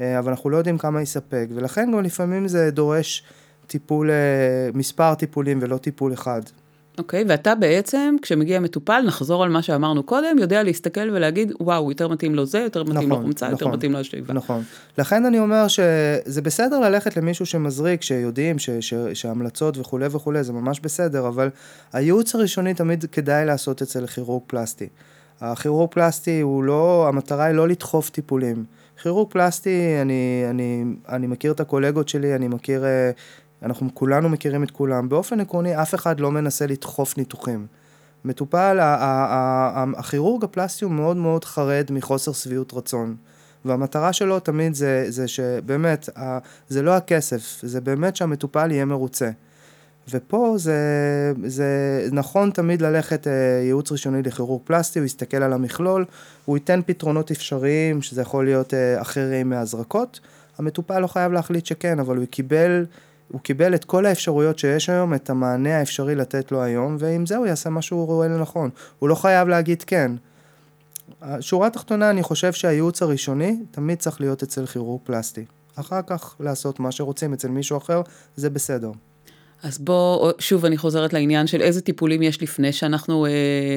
אה, 0.00 0.18
אבל 0.18 0.30
אנחנו 0.30 0.50
לא 0.50 0.56
יודעים 0.56 0.78
כמה 0.78 1.02
יספק, 1.02 1.46
ולכן 1.54 1.90
גם 1.92 2.00
לפעמים 2.00 2.48
זה 2.48 2.70
דורש 2.70 3.24
טיפול, 3.66 4.10
אה, 4.10 4.70
מספר 4.74 5.14
טיפולים 5.14 5.58
ולא 5.62 5.76
טיפול 5.76 6.12
אחד. 6.12 6.40
אוקיי, 6.98 7.22
okay, 7.22 7.24
ואתה 7.28 7.54
בעצם, 7.54 8.16
כשמגיע 8.22 8.60
מטופל, 8.60 9.02
נחזור 9.06 9.42
על 9.42 9.50
מה 9.50 9.62
שאמרנו 9.62 10.02
קודם, 10.02 10.38
יודע 10.38 10.62
להסתכל 10.62 11.10
ולהגיד, 11.12 11.52
וואו, 11.60 11.90
יותר 11.90 12.08
מתאים 12.08 12.34
לו 12.34 12.46
זה, 12.46 12.58
יותר 12.58 12.82
מתאים 12.82 12.96
נכון, 12.96 13.10
לו 13.10 13.16
חומצה, 13.16 13.46
נכון, 13.46 13.58
יותר 13.58 13.76
מתאים 13.76 13.92
לו 13.92 13.98
השאיבה. 13.98 14.34
נכון. 14.34 14.62
לכן 14.98 15.24
אני 15.24 15.38
אומר 15.38 15.68
שזה 15.68 16.42
בסדר 16.42 16.80
ללכת 16.80 17.16
למישהו 17.16 17.46
שמזריק, 17.46 18.02
שיודעים 18.02 18.58
ש, 18.58 18.70
ש, 18.70 18.94
שהמלצות 19.14 19.78
וכולי 19.78 20.06
וכולי, 20.10 20.44
זה 20.44 20.52
ממש 20.52 20.80
בסדר, 20.80 21.28
אבל 21.28 21.50
הייעוץ 21.92 22.34
הראשוני 22.34 22.74
תמיד 22.74 23.04
כדאי 23.12 23.46
לעשות 23.46 23.82
אצל 23.82 24.06
כירורג 24.06 24.42
פלסטי. 24.46 24.88
הכירורג 25.40 25.90
פלסטי 25.90 26.40
הוא 26.40 26.64
לא, 26.64 27.08
המטרה 27.08 27.44
היא 27.44 27.54
לא 27.54 27.68
לדחוף 27.68 28.10
טיפולים. 28.10 28.64
כירורג 29.02 29.30
פלסטי, 29.30 29.98
אני, 30.02 30.44
אני, 30.50 30.84
אני 31.08 31.26
מכיר 31.26 31.52
את 31.52 31.60
הקולגות 31.60 32.08
שלי, 32.08 32.34
אני 32.34 32.48
מכיר 32.48 32.84
אה, 32.84 33.10
אנחנו 33.62 33.94
כולנו 33.94 34.28
מכירים 34.28 34.62
את 34.62 34.70
כולם. 34.70 35.08
באופן 35.08 35.40
עקרוני, 35.40 35.82
אף 35.82 35.94
אחד 35.94 36.20
לא 36.20 36.30
מנסה 36.30 36.66
לדחוף 36.66 37.18
ניתוחים. 37.18 37.66
מטופל, 38.24 38.78
הכירורג 39.96 40.44
הפלסטי 40.44 40.84
הוא 40.84 40.92
מאוד 40.92 41.16
מאוד 41.16 41.44
חרד 41.44 41.86
מחוסר 41.90 42.32
שביעות 42.32 42.74
רצון. 42.74 43.16
והמטרה 43.64 44.12
שלו 44.12 44.40
תמיד 44.40 44.74
זה, 44.74 45.06
זה 45.08 45.28
שבאמת, 45.28 46.08
זה 46.68 46.82
לא 46.82 46.96
הכסף, 46.96 47.60
זה 47.62 47.80
באמת 47.80 48.16
שהמטופל 48.16 48.70
יהיה 48.70 48.84
מרוצה. 48.84 49.30
ופה 50.10 50.54
זה, 50.58 50.78
זה 51.44 51.68
נכון 52.12 52.50
תמיד 52.50 52.82
ללכת 52.82 53.26
אה, 53.26 53.32
ייעוץ 53.64 53.92
ראשוני 53.92 54.22
לכירורג 54.22 54.62
פלסטי, 54.64 54.98
הוא 54.98 55.06
יסתכל 55.06 55.36
על 55.36 55.52
המכלול, 55.52 56.04
הוא 56.44 56.56
ייתן 56.56 56.80
פתרונות 56.86 57.30
אפשריים, 57.30 58.02
שזה 58.02 58.22
יכול 58.22 58.44
להיות 58.44 58.74
אה, 58.74 59.00
אחרים 59.00 59.50
מהזרקות. 59.50 60.20
המטופל 60.58 60.98
לא 60.98 61.06
חייב 61.06 61.32
להחליט 61.32 61.66
שכן, 61.66 61.98
אבל 61.98 62.16
הוא 62.16 62.26
קיבל 62.26 62.86
הוא 63.32 63.40
קיבל 63.40 63.74
את 63.74 63.84
כל 63.84 64.06
האפשרויות 64.06 64.58
שיש 64.58 64.90
היום, 64.90 65.14
את 65.14 65.30
המענה 65.30 65.78
האפשרי 65.78 66.14
לתת 66.14 66.52
לו 66.52 66.62
היום, 66.62 66.96
ועם 66.98 67.26
זה 67.26 67.36
הוא 67.36 67.46
יעשה 67.46 67.70
מה 67.70 67.82
שהוא 67.82 68.06
רואה 68.06 68.28
לנכון. 68.28 68.70
הוא 68.98 69.08
לא 69.08 69.14
חייב 69.14 69.48
להגיד 69.48 69.82
כן. 69.82 70.12
שורה 71.40 71.70
תחתונה, 71.70 72.10
אני 72.10 72.22
חושב 72.22 72.52
שהייעוץ 72.52 73.02
הראשוני 73.02 73.56
תמיד 73.70 73.98
צריך 73.98 74.20
להיות 74.20 74.42
אצל 74.42 74.66
כירורג 74.66 75.00
פלסטי. 75.04 75.44
אחר 75.76 76.00
כך 76.06 76.34
לעשות 76.40 76.80
מה 76.80 76.92
שרוצים 76.92 77.32
אצל 77.32 77.48
מישהו 77.48 77.76
אחר, 77.78 78.00
זה 78.36 78.50
בסדר. 78.50 78.90
אז 79.62 79.78
בוא, 79.78 80.32
שוב 80.38 80.64
אני 80.64 80.76
חוזרת 80.76 81.12
לעניין 81.12 81.46
של 81.46 81.62
איזה 81.62 81.80
טיפולים 81.80 82.22
יש 82.22 82.42
לפני 82.42 82.72
שאנחנו 82.72 83.26
אה, 83.26 83.30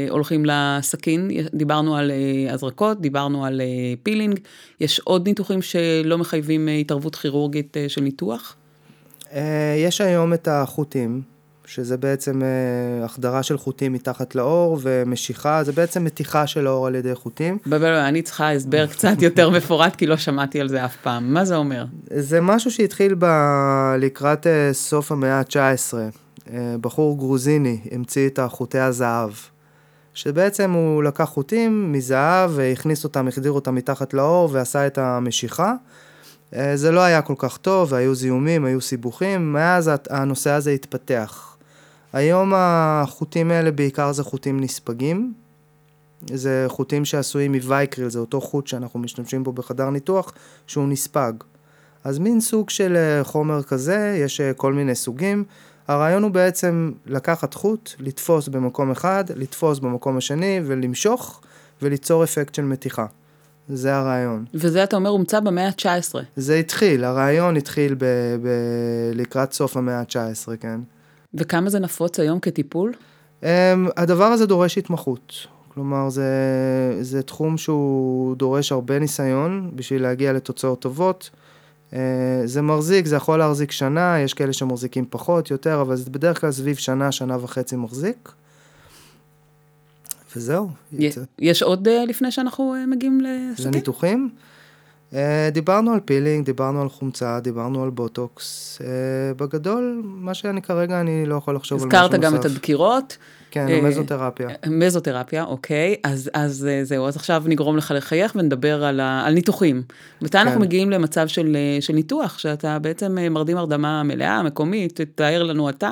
הולכים 0.10 0.46
לסכין. 0.46 1.32
דיברנו 1.54 1.96
על 1.96 2.12
אה, 2.12 2.54
הזרקות, 2.54 3.02
דיברנו 3.02 3.46
על 3.46 3.62
אה, 3.62 3.66
פילינג. 4.04 4.40
יש 4.80 5.00
עוד 5.00 5.28
ניתוחים 5.28 5.62
שלא 5.62 6.18
מחייבים 6.18 6.70
אה, 6.70 6.74
התערבות 6.74 7.16
כירורגית 7.16 7.78
אה, 7.78 7.90
של 7.90 8.02
ניתוח? 8.02 8.56
אה, 9.34 9.76
יש 9.78 10.02
היום 10.02 10.34
את 10.34 10.48
החוטים, 10.48 11.22
שזה 11.70 11.98
בעצם 11.98 12.42
אה, 12.42 13.06
החדרה 13.06 13.44
של 13.44 13.58
חוטים 13.58 13.94
מתחת 13.94 14.36
לאור 14.36 14.80
ומשיכה, 14.82 15.64
זה 15.64 15.72
בעצם 15.72 16.04
מתיחה 16.04 16.48
של 16.48 16.68
האור 16.68 16.88
על 16.88 16.96
ידי 16.96 17.16
חוטים. 17.16 17.58
אני 18.08 18.22
צריכה 18.22 18.52
הסבר 18.52 18.88
קצת 18.94 19.22
יותר 19.22 19.50
מפורט, 19.50 19.96
כי 19.96 20.06
לא 20.08 20.18
שמעתי 20.18 20.62
על 20.62 20.68
זה 20.68 20.86
אף 20.86 20.96
פעם. 20.96 21.34
מה 21.34 21.46
זה 21.46 21.56
אומר? 21.56 21.86
זה 22.14 22.42
משהו 22.42 22.72
שהתחיל 22.72 23.16
ב... 23.20 23.26
לקראת 24.00 24.48
אה, 24.48 24.70
סוף 24.74 25.12
המאה 25.12 25.40
ה-19. 25.40 25.94
אה, 26.54 26.76
בחור 26.82 27.18
גרוזיני 27.18 27.80
המציא 27.92 28.28
את 28.28 28.40
החוטי 28.40 28.80
הזהב. 28.80 29.32
שבעצם 30.14 30.72
הוא 30.72 31.04
לקח 31.04 31.24
חוטים 31.24 31.92
מזהב 31.92 32.52
והכניס 32.54 33.04
אותם, 33.04 33.28
החדיר 33.28 33.52
אותם 33.52 33.76
מתחת 33.76 34.14
לאור 34.14 34.50
ועשה 34.52 34.88
את 34.88 34.98
המשיכה. 34.98 35.74
אה, 36.56 36.78
זה 36.78 36.92
לא 36.92 37.00
היה 37.00 37.22
כל 37.22 37.34
כך 37.38 37.58
טוב, 37.58 37.94
היו 37.94 38.16
זיהומים, 38.16 38.66
היו 38.66 38.82
סיבוכים, 38.82 39.54
מאז 39.54 39.92
הנושא 40.10 40.50
הזה 40.50 40.72
התפתח. 40.72 41.58
היום 42.14 42.54
החוטים 42.56 43.52
האלה 43.52 43.72
בעיקר 43.72 44.12
זה 44.12 44.24
חוטים 44.24 44.60
נספגים. 44.60 45.34
זה 46.34 46.66
חוטים 46.68 47.06
שעשויים 47.06 47.52
מווייקריל, 47.52 48.10
זה 48.10 48.20
אותו 48.20 48.42
חוט 48.42 48.68
שאנחנו 48.68 49.00
משתמשים 49.00 49.44
בו 49.44 49.54
בחדר 49.54 49.90
ניתוח, 49.90 50.34
שהוא 50.68 50.88
נספג. 50.88 51.34
אז 52.04 52.20
מין 52.20 52.42
סוג 52.42 52.70
של 52.70 52.96
אה, 52.96 53.24
חומר 53.24 53.64
כזה, 53.64 54.20
יש 54.24 54.42
אה, 54.42 54.54
כל 54.54 54.74
מיני 54.74 54.96
סוגים. 54.96 55.44
הרעיון 55.88 56.24
הוא 56.24 56.32
בעצם 56.32 56.92
לקחת 57.06 57.54
חוט, 57.54 57.92
לתפוס 58.00 58.48
במקום 58.48 58.92
אחד, 58.92 59.24
לתפוס 59.36 59.80
במקום 59.80 60.18
השני 60.18 60.62
ולמשוך 60.66 61.42
וליצור 61.82 62.24
אפקט 62.24 62.56
של 62.56 62.64
מתיחה. 62.64 63.06
זה 63.70 63.96
הרעיון. 63.96 64.46
וזה, 64.54 64.84
אתה 64.84 64.96
אומר, 64.96 65.10
הומצא 65.10 65.40
במאה 65.40 65.68
ה-19. 65.68 66.16
זה 66.36 66.56
התחיל, 66.56 67.04
הרעיון 67.04 67.58
התחיל 67.58 67.94
ב- 67.94 68.06
ב- 68.44 69.12
לקראת 69.14 69.54
סוף 69.54 69.78
המאה 69.78 70.00
ה-19, 70.00 70.58
כן. 70.60 70.80
וכמה 71.34 71.70
זה 71.70 71.80
נפוץ 71.80 72.20
היום 72.20 72.40
כטיפול? 72.40 72.94
Um, 73.42 73.46
הדבר 73.98 74.26
הזה 74.26 74.46
דורש 74.46 74.78
התמחות. 74.78 75.34
כלומר, 75.74 76.10
זה, 76.10 76.24
זה 77.02 77.22
תחום 77.22 77.58
שהוא 77.58 78.36
דורש 78.36 78.72
הרבה 78.72 79.00
ניסיון 79.00 79.72
בשביל 79.76 80.02
להגיע 80.02 80.34
לתוצאות 80.34 80.80
טובות. 80.80 81.30
Uh, 81.92 81.94
זה 82.46 82.62
מחזיק, 82.62 83.06
זה 83.06 83.16
יכול 83.16 83.40
להחזיק 83.40 83.72
שנה, 83.72 84.20
יש 84.20 84.34
כאלה 84.34 84.54
שמחזיקים 84.54 85.06
פחות, 85.10 85.52
יותר, 85.52 85.82
אבל 85.82 85.96
זה 85.96 86.10
בדרך 86.10 86.42
כלל 86.42 86.52
סביב 86.52 86.76
שנה, 86.76 87.12
שנה 87.12 87.38
וחצי 87.44 87.76
מחזיק. 87.76 88.32
וזהו. 90.36 90.70
יש 91.40 91.64
עוד 91.64 91.88
אה, 91.88 92.06
לפני 92.06 92.32
שאנחנו 92.32 92.76
אה, 92.76 92.86
מגיעים 92.86 93.22
לסכם? 93.22 93.70
לניתוחים? 93.70 94.30
אה, 95.14 95.50
דיברנו 95.52 95.94
על 95.94 96.00
פילינג, 96.00 96.46
דיברנו 96.46 96.82
על 96.82 96.90
חומצה, 96.90 97.40
דיברנו 97.40 97.84
על 97.84 97.90
בוטוקס. 97.90 98.80
בגדול, 99.38 100.02
מה 100.06 100.34
שאני 100.34 100.62
כרגע, 100.62 101.02
אני 101.02 101.26
לא 101.26 101.36
יכול 101.36 101.56
לחשוב 101.56 101.82
על 101.82 101.88
משהו 101.88 102.02
נוסף. 102.02 102.14
הזכרת 102.14 102.22
גם 102.22 102.36
את 102.40 102.46
הדקירות. 102.46 103.18
כן, 103.52 103.86
מזותרפיה. 103.86 104.50
מזותרפיה, 104.68 105.44
אוקיי. 105.44 105.96
אז, 106.04 106.30
אז 106.34 106.68
זהו, 106.84 107.08
אז 107.08 107.16
עכשיו 107.16 107.44
נגרום 107.46 107.78
לך 107.78 107.94
לחייך 107.96 108.36
ונדבר 108.36 108.84
על, 108.84 109.00
ה, 109.00 109.26
על 109.26 109.34
ניתוחים. 109.34 109.84
מתי 110.22 110.32
כן. 110.32 110.38
אנחנו 110.38 110.60
מגיעים 110.60 110.90
למצב 110.90 111.28
של, 111.28 111.58
של 111.80 111.94
ניתוח, 111.94 112.38
שאתה 112.38 112.80
בעצם 112.80 113.18
מרדים 113.32 113.58
הרדמה 113.58 114.04
מלאה, 114.04 114.44
מקומית, 114.44 115.00
תאר 115.16 115.44
לנו 115.44 115.70
אתה, 115.70 115.92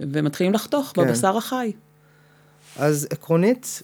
ומתחילים 0.00 0.52
לחתוך 0.52 0.92
כן. 0.94 1.02
בבשר 1.02 1.36
החי. 1.36 1.72
אז 2.78 3.06
עקרונית, 3.10 3.82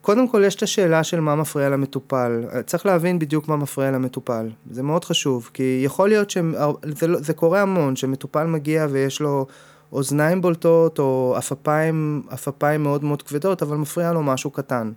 קודם 0.00 0.28
כל 0.28 0.42
יש 0.46 0.54
את 0.54 0.62
השאלה 0.62 1.04
של 1.04 1.20
מה 1.20 1.34
מפריע 1.34 1.68
למטופל. 1.68 2.44
צריך 2.66 2.86
להבין 2.86 3.18
בדיוק 3.18 3.48
מה 3.48 3.56
מפריע 3.56 3.90
למטופל. 3.90 4.50
זה 4.70 4.82
מאוד 4.82 5.04
חשוב, 5.04 5.50
כי 5.54 5.82
יכול 5.84 6.08
להיות 6.08 6.30
שזה 6.30 7.06
לא, 7.06 7.20
זה 7.20 7.32
קורה 7.32 7.62
המון, 7.62 7.96
שמטופל 7.96 8.46
מגיע 8.46 8.86
ויש 8.90 9.20
לו 9.20 9.46
אוזניים 9.92 10.40
בולטות 10.40 10.98
או 10.98 11.34
עפפיים, 11.36 12.22
עפפיים 12.28 12.82
מאוד 12.82 13.04
מאוד 13.04 13.22
כבדות, 13.22 13.62
אבל 13.62 13.76
מפריע 13.76 14.12
לו 14.12 14.22
משהו 14.22 14.50
קטן. 14.50 14.92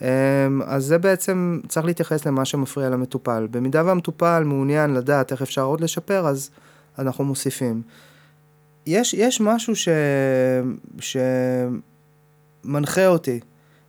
אמ, 0.00 0.06
אז 0.66 0.84
זה 0.84 0.98
בעצם, 0.98 1.60
צריך 1.68 1.86
להתייחס 1.86 2.26
למה 2.26 2.44
שמפריע 2.44 2.90
למטופל. 2.90 3.46
במידה 3.50 3.84
והמטופל 3.84 4.42
מעוניין 4.44 4.94
לדעת 4.94 5.32
איך 5.32 5.42
אפשר 5.42 5.62
עוד 5.62 5.80
לשפר, 5.80 6.26
אז 6.26 6.50
אנחנו 6.98 7.24
מוסיפים. 7.24 7.82
יש, 8.86 9.14
יש 9.14 9.40
משהו 9.40 9.76
ש... 9.76 9.88
ש... 10.98 11.16
מנחה 12.64 13.06
אותי 13.06 13.40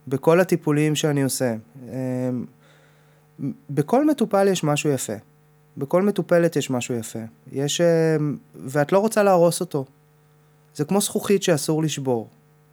בכל 0.08 0.40
הטיפולים 0.40 0.96
שאני 0.96 1.24
עושה. 1.24 1.56
אמ, 1.84 2.46
בכל 3.70 4.06
מטופל 4.06 4.48
יש 4.48 4.64
משהו 4.64 4.90
יפה. 4.90 5.14
בכל 5.78 6.02
מטופלת 6.02 6.56
יש 6.56 6.70
משהו 6.70 6.96
יפה. 6.96 7.20
יש... 7.52 7.82
אמ, 7.82 8.38
ואת 8.66 8.92
לא 8.92 9.00
רוצה 9.00 9.24
להרוס 9.24 9.62
אותו. 9.62 9.86
זה 10.76 10.86
כמו 10.86 11.02
זכוכית 11.02 11.44
שאסור 11.44 11.84
לשבור. 11.84 12.28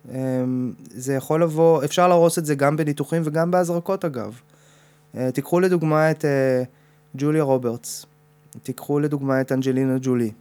אמ, 0.09 0.73
זה 0.91 1.15
יכול 1.15 1.43
לבוא, 1.43 1.85
אפשר 1.85 2.09
להרוס 2.09 2.39
את 2.39 2.47
זה 2.47 2.55
גם 2.55 2.77
בניתוחים 2.77 3.23
וגם 3.25 3.51
בהזרקות 3.51 4.05
אגב. 4.05 4.41
אה, 5.17 5.31
תיקחו 5.31 5.61
לדוגמה 5.61 6.11
את 6.11 6.25
אה, 6.25 6.63
ג'וליה 7.17 7.43
רוברטס. 7.43 8.07
תיקחו 8.63 9.01
לדוגמה 9.01 9.41
את 9.41 9.53
אנג'לינה 9.53 9.97
ג'ולי. 10.01 10.33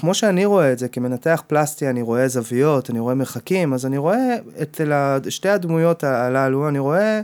כמו 0.00 0.14
שאני 0.14 0.44
רואה 0.44 0.72
את 0.72 0.78
זה, 0.78 0.88
כמנתח 0.88 1.42
פלסטי, 1.46 1.88
אני 1.90 2.02
רואה 2.02 2.28
זוויות, 2.28 2.90
אני 2.90 3.00
רואה 3.00 3.14
מרחקים, 3.14 3.72
אז 3.72 3.86
אני 3.86 3.98
רואה 3.98 4.36
אצל 4.62 4.92
שתי 5.28 5.48
הדמויות 5.48 6.04
הללו, 6.04 6.68
אני 6.68 6.78
רואה 6.78 7.20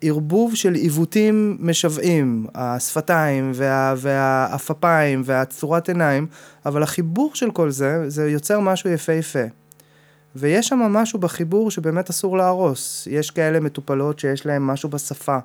ערבוב 0.00 0.54
של 0.54 0.74
עיוותים 0.74 1.56
משוועים, 1.60 2.46
השפתיים 2.54 3.52
וה, 3.54 3.94
והצורת 5.24 5.88
עיניים, 5.88 6.26
אבל 6.66 6.82
החיבור 6.82 7.34
של 7.34 7.50
כל 7.50 7.70
זה, 7.70 8.10
זה 8.10 8.30
יוצר 8.30 8.60
משהו 8.60 8.90
יפהפה. 8.90 9.44
ויש 10.36 10.68
שם 10.68 10.78
משהו 10.78 11.18
בחיבור 11.18 11.70
שבאמת 11.70 12.10
אסור 12.10 12.36
להרוס. 12.36 13.08
יש 13.10 13.30
כאלה 13.30 13.60
מטופלות 13.60 14.18
שיש 14.18 14.46
להן 14.46 14.62
משהו 14.62 14.88
בשפה. 14.88 15.38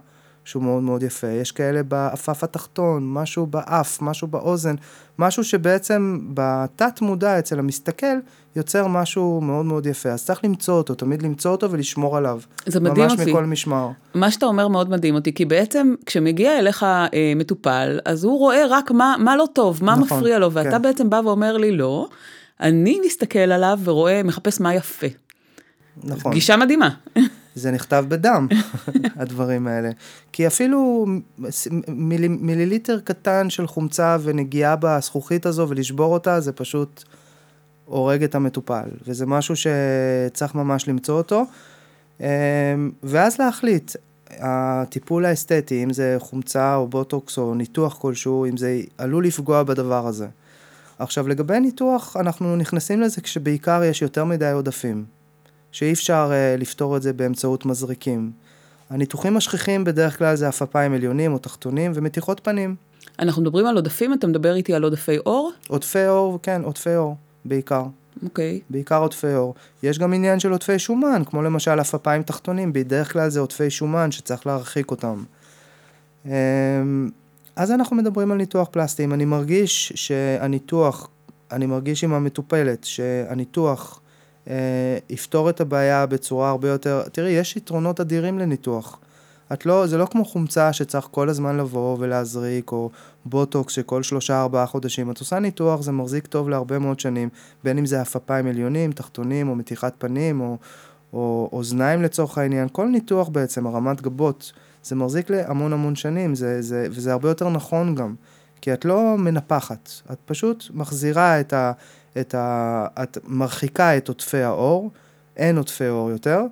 שהוא 0.50 0.64
מאוד 0.64 0.84
מאוד 0.84 1.04
יפה, 1.04 1.28
יש 1.28 1.52
כאלה 1.52 1.84
בעפף 1.84 2.44
התחתון, 2.44 3.14
משהו 3.14 3.46
באף, 3.46 4.02
משהו 4.02 4.28
באוזן, 4.28 4.76
משהו 5.20 5.44
שבעצם 5.44 6.20
בתת 6.34 7.02
מודע 7.02 7.40
אצל 7.40 7.60
המסתכל 7.60 8.18
יוצר 8.56 8.88
משהו 8.88 9.42
מאוד 9.42 9.66
מאוד 9.66 9.86
יפה, 9.86 10.10
אז 10.10 10.26
צריך 10.26 10.44
למצוא 10.44 10.74
אותו, 10.74 10.96
תמיד 10.96 11.22
למצוא 11.22 11.52
אותו 11.52 11.72
ולשמור 11.72 12.18
עליו. 12.18 12.40
זה 12.66 12.80
מדהים 12.80 13.10
אותי. 13.10 13.22
ממש 13.22 13.30
מכל 13.30 13.46
משמר. 13.46 13.90
מה 14.14 14.32
שאתה 14.32 14.46
אומר 14.46 14.68
מאוד 14.68 14.90
מדהים 14.90 15.16
אותי, 15.16 15.34
כי 15.34 15.46
בעצם 15.46 15.96
כשמגיע 16.06 16.60
אליך 16.60 16.84
אה, 16.84 17.08
מטופל, 17.36 18.00
אז 18.06 18.24
הוא 18.24 18.40
רואה 18.40 18.64
רק 18.70 18.92
מה, 18.92 19.16
מה 19.20 19.36
לא 19.36 19.48
טוב, 19.54 19.84
מה 19.84 19.96
נכון, 19.96 20.18
מפריע 20.18 20.40
לו, 20.40 20.52
ואתה 20.52 20.72
כן. 20.72 20.82
בעצם 20.82 21.10
בא 21.10 21.22
ואומר 21.26 21.58
לי 21.58 21.72
לא, 21.72 22.08
אני 22.60 23.00
מסתכל 23.06 23.40
עליו 23.40 23.80
ורואה, 23.84 24.24
מחפש 24.24 24.62
מה 24.62 24.76
יפה. 24.76 25.08
נכון. 26.04 26.34
גישה 26.34 26.58
מדהימה. 26.58 26.90
זה 27.60 27.72
נכתב 27.72 28.06
בדם, 28.08 28.48
הדברים 29.22 29.67
האלה. 29.67 29.89
כי 30.32 30.48
אפילו 30.48 31.06
מיל, 31.88 32.28
מיליליטר 32.28 33.00
קטן 33.00 33.50
של 33.50 33.67
חומצה 33.67 34.17
ונגיעה 34.22 34.76
בזכוכית 34.76 35.45
הזו 35.45 35.65
ולשבור 35.69 36.13
אותה, 36.13 36.39
זה 36.39 36.52
פשוט 36.52 37.04
הורג 37.86 38.24
את 38.24 38.36
המטופל. 38.36 38.89
וזה 39.08 39.26
משהו 39.26 39.56
שצריך 39.56 40.56
ממש 40.56 40.88
למצוא 40.88 41.17
אותו. 41.17 41.45
אמ, 42.19 42.26
ואז 43.04 43.39
להחליט, 43.39 43.95
הטיפול 44.30 45.26
האסתטי, 45.26 45.84
אם 45.84 45.93
זה 45.93 46.15
חומצה 46.19 46.76
או 46.76 46.88
בוטוקס 46.88 47.38
או 47.38 47.56
ניתוח 47.56 47.98
כלשהו, 47.98 48.45
אם 48.45 48.58
זה 48.58 48.82
עלול 48.98 49.26
לפגוע 49.26 49.63
בדבר 49.63 50.08
הזה. 50.08 50.28
עכשיו, 51.00 51.28
לגבי 51.28 51.60
ניתוח, 51.60 52.17
אנחנו 52.17 52.56
נכנסים 52.56 53.02
לזה 53.02 53.22
כשבעיקר 53.22 53.84
יש 53.84 54.02
יותר 54.02 54.26
מדי 54.26 54.52
עודפים. 54.52 55.06
שאי 55.72 55.94
אפשר 55.94 56.32
uh, 56.32 56.62
לפתור 56.62 56.98
את 56.98 57.02
זה 57.02 57.14
באמצעות 57.14 57.66
מזריקים. 57.66 58.32
הניתוחים 58.90 59.38
השכיחים 59.38 59.84
בדרך 59.84 60.18
כלל 60.18 60.36
זה 60.36 60.48
עפפיים 60.48 60.94
עליונים 60.94 61.34
או 61.34 61.38
תחתונים 61.38 61.92
ומתיחות 61.96 62.40
פנים. 62.44 62.76
אנחנו 63.20 63.42
מדברים 63.42 63.66
על 63.66 63.76
עודפים, 63.76 64.14
אתה 64.14 64.28
מדבר 64.28 64.56
איתי 64.56 64.74
על 64.74 64.84
עודפי 64.84 65.18
אור? 65.18 65.52
עודפי 65.68 66.08
אור, 66.08 66.40
כן, 66.44 66.62
עודפי 66.64 66.96
אור, 66.96 67.16
בעיקר. 67.46 67.84
אוקיי. 68.24 68.60
Okay. 68.62 68.66
בעיקר 68.70 69.02
עודפי 69.02 69.34
אור. 69.36 69.56
יש 69.84 70.00
גם 70.00 70.14
עניין 70.14 70.40
של 70.40 70.52
עודפי 70.52 70.80
שומן, 70.80 71.22
כמו 71.26 71.42
למשל 71.42 71.80
עפפיים 71.80 72.24
תחתונים, 72.24 72.74
בדרך 72.74 73.14
כלל 73.14 73.30
זה 73.30 73.40
עודפי 73.40 73.70
שומן 73.70 74.12
שצריך 74.12 74.48
להרחיק 74.48 74.92
אותם. 74.92 75.24
אמ, 76.26 76.32
אז 77.56 77.72
אנחנו 77.72 77.96
מדברים 77.96 78.32
על 78.32 78.38
ניתוח 78.38 78.68
פלסטי. 78.72 79.04
אם 79.04 79.14
אני 79.14 79.26
מרגיש 79.26 79.94
שהניתוח, 79.96 81.10
אני 81.52 81.66
מרגיש 81.66 82.04
עם 82.04 82.14
המטופלת 82.14 82.84
שהניתוח 82.84 84.02
יפתור 85.10 85.50
את 85.50 85.62
הבעיה 85.62 86.06
בצורה 86.06 86.50
הרבה 86.50 86.70
יותר, 86.70 87.04
תראי, 87.12 87.32
יש 87.32 87.58
יתרונות 87.58 88.00
אדירים 88.00 88.40
לניתוח. 88.40 89.00
את 89.54 89.66
לא, 89.66 89.88
זה 89.88 89.98
לא 89.98 90.06
כמו 90.06 90.26
חומצה 90.26 90.74
שצריך 90.74 91.08
כל 91.12 91.30
הזמן 91.30 91.58
לבוא 91.58 91.98
ולהזריק, 92.00 92.72
או 92.72 92.90
בוטוקס 93.26 93.74
שכל 93.74 94.04
שלושה 94.04 94.42
ארבעה 94.42 94.66
חודשים. 94.66 95.12
את 95.12 95.20
עושה 95.20 95.40
ניתוח, 95.40 95.82
זה 95.82 95.92
מחזיק 95.92 96.28
טוב 96.28 96.50
להרבה 96.50 96.80
מאוד 96.80 97.00
שנים, 97.00 97.30
בין 97.64 97.78
אם 97.78 97.86
זה 97.86 98.02
עפפיים 98.02 98.48
עליונים, 98.48 98.92
תחתונים, 98.92 99.50
או 99.50 99.56
מתיחת 99.56 99.94
פנים, 99.98 100.42
או, 100.42 100.58
או 101.14 101.50
אוזניים 101.54 102.04
לצורך 102.04 102.38
העניין. 102.38 102.68
כל 102.72 102.88
ניתוח 102.88 103.30
בעצם, 103.30 103.68
הרמת 103.68 104.02
גבות, 104.02 104.52
זה 104.84 104.96
מחזיק 104.96 105.30
להמון 105.30 105.74
המון 105.74 105.96
שנים, 105.96 106.36
זה, 106.36 106.62
זה, 106.62 106.88
וזה 106.92 107.12
הרבה 107.12 107.30
יותר 107.30 107.50
נכון 107.50 107.96
גם. 107.96 108.16
כי 108.62 108.74
את 108.74 108.86
לא 108.86 109.16
מנפחת, 109.18 109.90
את 110.12 110.18
פשוט 110.26 110.64
מחזירה 110.74 111.40
את, 111.40 111.54
ה, 111.54 111.72
את 112.17 112.36
ה... 112.36 112.86
את 113.04 113.17
מרחיקה 113.24 113.98
את 113.98 114.08
עוטפי 114.08 114.41
האור, 114.41 114.91
אין 115.38 115.58
עוטפי 115.58 115.88
אור 115.88 116.12
יותר, 116.12 116.43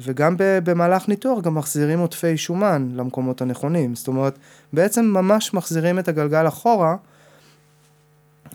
וגם 0.00 0.34
במהלך 0.38 1.08
ניתוח 1.08 1.40
גם 1.40 1.54
מחזירים 1.54 1.98
עוטפי 1.98 2.36
שומן 2.36 2.88
למקומות 2.94 3.42
הנכונים. 3.42 3.94
זאת 3.94 4.08
אומרת, 4.08 4.38
בעצם 4.72 5.04
ממש 5.04 5.54
מחזירים 5.54 5.98
את 5.98 6.08
הגלגל 6.08 6.48
אחורה. 6.48 6.96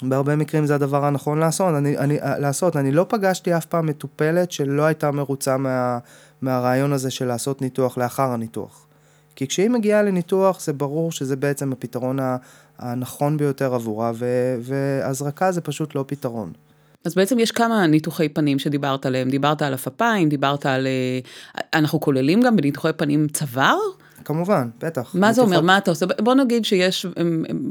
בהרבה 0.01 0.35
מקרים 0.35 0.65
זה 0.65 0.75
הדבר 0.75 1.05
הנכון 1.05 1.39
לעשות. 1.39 1.75
אני, 1.75 1.97
אני, 1.97 2.17
לעשות. 2.21 2.75
אני 2.75 2.91
לא 2.91 3.05
פגשתי 3.09 3.57
אף 3.57 3.65
פעם 3.65 3.85
מטופלת 3.85 4.51
שלא 4.51 4.83
הייתה 4.83 5.11
מרוצה 5.11 5.57
מה, 5.57 5.97
מהרעיון 6.41 6.93
הזה 6.93 7.11
של 7.11 7.25
לעשות 7.25 7.61
ניתוח 7.61 7.97
לאחר 7.97 8.31
הניתוח. 8.31 8.85
כי 9.35 9.47
כשהיא 9.47 9.69
מגיעה 9.69 10.01
לניתוח 10.01 10.61
זה 10.61 10.73
ברור 10.73 11.11
שזה 11.11 11.35
בעצם 11.35 11.71
הפתרון 11.71 12.19
הנכון 12.81 13.37
ביותר 13.37 13.73
עבורה, 13.75 14.11
והזרקה 14.61 15.51
זה 15.51 15.61
פשוט 15.61 15.95
לא 15.95 16.03
פתרון. 16.07 16.51
אז 17.05 17.15
בעצם 17.15 17.39
יש 17.39 17.51
כמה 17.51 17.87
ניתוחי 17.87 18.29
פנים 18.29 18.59
שדיברת 18.59 19.05
עליהם, 19.05 19.29
דיברת 19.29 19.61
על 19.61 19.73
הפפיים, 19.73 20.29
דיברת 20.29 20.65
על... 20.65 20.87
אה, 20.87 21.19
אנחנו 21.73 21.99
כוללים 21.99 22.41
גם 22.41 22.55
בניתוחי 22.55 22.93
פנים 22.97 23.27
צוואר? 23.27 23.77
כמובן, 24.25 24.69
בטח. 24.81 25.15
מה. 25.15 25.33
זה 25.33 25.41
אומר? 25.41 25.61
מה 25.61 25.77
אתה 25.77 25.91
עושה? 25.91 26.05
בוא 26.19 26.33
נגיד 26.33 26.65
שיש 26.65 27.05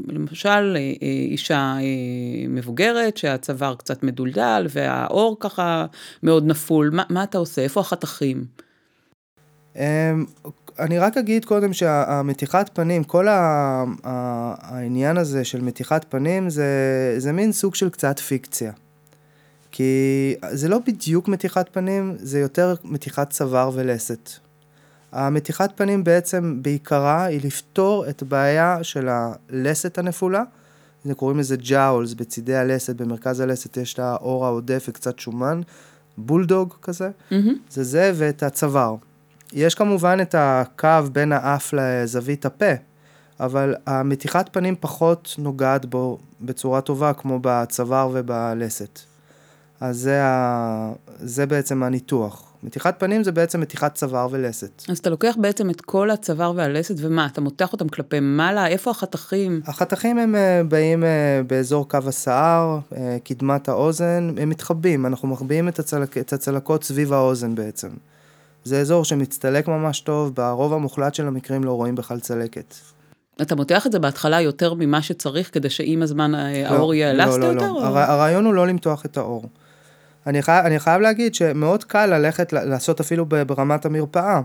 למשל 0.07 0.77
אה, 0.77 1.07
אישה 1.31 1.75
אה, 1.77 1.81
מבוגרת 2.49 3.17
שהצוואר 3.17 3.75
קצת 3.75 4.03
מדולדל 4.03 4.67
והאור 4.69 5.37
ככה 5.39 5.85
מאוד 6.23 6.45
נפול, 6.45 6.89
מה, 6.93 7.03
מה 7.09 7.23
אתה 7.23 7.37
עושה? 7.37 7.61
איפה 7.61 7.79
החתכים? 7.79 8.45
אמ, 9.75 10.25
אני 10.79 10.99
רק 10.99 11.17
אגיד 11.17 11.45
קודם 11.45 11.73
שהמתיחת 11.73 12.69
פנים, 12.73 13.03
כל 13.03 13.27
העניין 14.03 15.17
הזה 15.17 15.43
של 15.43 15.61
מתיחת 15.61 16.05
פנים 16.09 16.49
זה, 16.49 16.65
זה 17.17 17.31
מין 17.31 17.51
סוג 17.51 17.75
של 17.75 17.89
קצת 17.89 18.19
פיקציה. 18.19 18.71
כי 19.71 20.35
זה 20.51 20.69
לא 20.69 20.79
בדיוק 20.87 21.27
מתיחת 21.27 21.69
פנים, 21.71 22.15
זה 22.17 22.39
יותר 22.39 22.73
מתיחת 22.83 23.29
צוואר 23.29 23.71
ולסת. 23.73 24.29
המתיחת 25.11 25.77
פנים 25.77 26.03
בעצם 26.03 26.59
בעיקרה 26.61 27.23
היא 27.23 27.39
לפתור 27.43 28.09
את 28.09 28.21
הבעיה 28.21 28.77
של 28.83 29.09
הלסת 29.09 29.97
הנפולה, 29.97 30.43
קוראים 31.15 31.39
לזה 31.39 31.55
ג'אולס 31.57 32.13
בצידי 32.13 32.55
הלסת, 32.55 32.95
במרכז 32.95 33.39
הלסת 33.39 33.77
יש 33.77 33.93
את 33.93 33.99
האור 33.99 34.45
העודף 34.45 34.85
וקצת 34.89 35.19
שומן, 35.19 35.61
בולדוג 36.17 36.75
כזה, 36.81 37.09
mm-hmm. 37.09 37.33
זה 37.69 37.83
זה 37.83 38.11
ואת 38.15 38.43
הצוואר. 38.43 38.95
יש 39.53 39.75
כמובן 39.75 40.17
את 40.21 40.35
הקו 40.37 41.03
בין 41.11 41.31
האף 41.31 41.73
לזווית 41.73 42.45
הפה, 42.45 42.73
אבל 43.39 43.75
המתיחת 43.85 44.49
פנים 44.51 44.75
פחות 44.79 45.35
נוגעת 45.37 45.85
בו 45.85 46.17
בצורה 46.41 46.81
טובה 46.81 47.13
כמו 47.13 47.39
בצוואר 47.41 48.09
ובלסת. 48.13 48.99
אז 49.79 49.97
זה, 49.97 50.23
ה... 50.23 50.91
זה 51.19 51.45
בעצם 51.45 51.83
הניתוח. 51.83 52.51
מתיחת 52.63 52.99
פנים 52.99 53.23
זה 53.23 53.31
בעצם 53.31 53.61
מתיחת 53.61 53.95
צוואר 53.95 54.27
ולסת. 54.31 54.83
אז 54.89 54.97
אתה 54.97 55.09
לוקח 55.09 55.35
בעצם 55.39 55.69
את 55.69 55.81
כל 55.81 56.09
הצוואר 56.09 56.53
והלסת, 56.55 56.95
ומה, 56.97 57.25
אתה 57.25 57.41
מותח 57.41 57.73
אותם 57.73 57.89
כלפי 57.89 58.19
מעלה? 58.19 58.67
איפה 58.67 58.91
החתכים? 58.91 59.61
החתכים 59.65 60.17
הם 60.17 60.35
אה, 60.35 60.61
באים 60.67 61.03
אה, 61.03 61.41
באזור 61.47 61.89
קו 61.89 61.97
השיער, 62.07 62.79
אה, 62.97 63.17
קדמת 63.23 63.69
האוזן, 63.69 64.33
הם 64.37 64.49
מתחבאים, 64.49 65.05
אנחנו 65.05 65.27
מחביאים 65.27 65.67
את, 65.67 65.79
הצלק, 65.79 66.17
את 66.17 66.33
הצלקות 66.33 66.83
סביב 66.83 67.13
האוזן 67.13 67.55
בעצם. 67.55 67.89
זה 68.63 68.81
אזור 68.81 69.05
שמצטלק 69.05 69.67
ממש 69.67 70.01
טוב, 70.01 70.35
ברוב 70.35 70.73
המוחלט 70.73 71.15
של 71.15 71.27
המקרים 71.27 71.63
לא 71.63 71.71
רואים 71.71 71.95
בכלל 71.95 72.19
צלקת. 72.19 72.75
אתה 73.41 73.55
מותח 73.55 73.87
את 73.87 73.91
זה 73.91 73.99
בהתחלה 73.99 74.41
יותר 74.41 74.73
ממה 74.73 75.01
שצריך, 75.01 75.53
כדי 75.53 75.69
שעם 75.69 76.01
הזמן 76.01 76.31
לא, 76.31 76.37
האור 76.37 76.93
יהיה 76.93 77.11
אלסטי 77.11 77.39
לא, 77.39 77.53
לא, 77.55 77.61
יותר? 77.61 77.73
לא, 77.73 77.81
לא. 77.81 77.97
הרעיון 77.99 78.45
הוא 78.45 78.53
לא 78.53 78.67
למתוח 78.67 79.05
את 79.05 79.17
האור. 79.17 79.49
אני 80.27 80.41
חייב, 80.41 80.65
אני 80.65 80.79
חייב 80.79 81.01
להגיד 81.01 81.35
שמאוד 81.35 81.83
קל 81.83 82.05
ללכת 82.05 82.53
לעשות 82.53 82.99
אפילו 82.99 83.25
ברמת 83.25 83.85
המרפאה. 83.85 84.41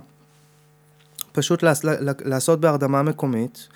פשוט 1.33 1.65
לעשות 2.25 2.61
בהרדמה 2.61 3.03
מקומית, 3.03 3.69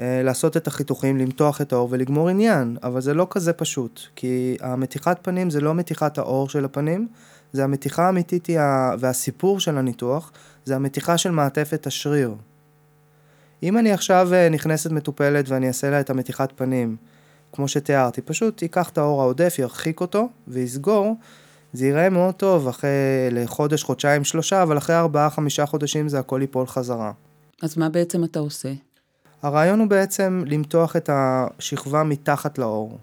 אה, 0.00 0.22
לעשות 0.24 0.56
את 0.56 0.66
החיתוכים, 0.66 1.18
למתוח 1.18 1.60
את 1.60 1.72
האור 1.72 1.88
ולגמור 1.92 2.28
עניין, 2.28 2.76
אבל 2.82 3.00
זה 3.00 3.14
לא 3.14 3.26
כזה 3.30 3.52
פשוט, 3.52 4.00
כי 4.16 4.56
המתיחת 4.60 5.18
פנים 5.22 5.50
זה 5.50 5.60
לא 5.60 5.74
מתיחת 5.74 6.18
האור 6.18 6.48
של 6.48 6.64
הפנים, 6.64 7.08
זה 7.54 7.64
המתיחה 7.64 8.06
האמיתית 8.06 8.48
והסיפור 8.98 9.60
של 9.60 9.78
הניתוח, 9.78 10.32
זה 10.64 10.76
המתיחה 10.76 11.18
של 11.18 11.30
מעטפת 11.30 11.86
השריר. 11.86 12.34
אם 13.62 13.78
אני 13.78 13.92
עכשיו 13.92 14.28
אה, 14.32 14.48
נכנסת 14.48 14.90
מטופלת 14.90 15.48
ואני 15.48 15.68
אעשה 15.68 15.90
לה 15.90 16.00
את 16.00 16.10
המתיחת 16.10 16.52
פנים, 16.56 16.96
כמו 17.52 17.68
שתיארתי, 17.68 18.20
פשוט 18.20 18.62
ייקח 18.62 18.88
את 18.88 18.98
האור 18.98 19.22
העודף, 19.22 19.56
ירחיק 19.58 20.00
אותו 20.00 20.28
ויסגור, 20.48 21.16
זה 21.72 21.86
ייראה 21.86 22.10
מאוד 22.10 22.34
טוב 22.34 22.68
אחרי 22.68 22.90
לחודש, 23.30 23.82
חודשיים, 23.82 24.24
שלושה, 24.24 24.62
אבל 24.62 24.78
אחרי 24.78 24.96
ארבעה, 24.96 25.30
חמישה 25.30 25.66
חודשים 25.66 26.08
זה 26.08 26.18
הכל 26.18 26.38
ייפול 26.40 26.66
חזרה. 26.66 27.12
אז 27.62 27.78
מה 27.78 27.88
בעצם 27.88 28.24
אתה 28.24 28.38
עושה? 28.38 28.72
הרעיון 29.42 29.80
הוא 29.80 29.88
בעצם 29.88 30.44
למתוח 30.46 30.96
את 30.96 31.10
השכבה 31.12 32.02
מתחת 32.04 32.58
לאור. 32.58 32.98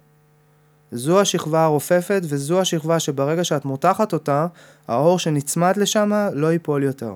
זו 0.91 1.21
השכבה 1.21 1.63
הרופפת 1.63 2.21
וזו 2.23 2.61
השכבה 2.61 2.99
שברגע 2.99 3.43
שאת 3.43 3.65
מותחת 3.65 4.13
אותה, 4.13 4.47
האור 4.87 5.19
שנצמד 5.19 5.77
לשם 5.77 6.11
לא 6.33 6.51
ייפול 6.51 6.83
יותר. 6.83 7.13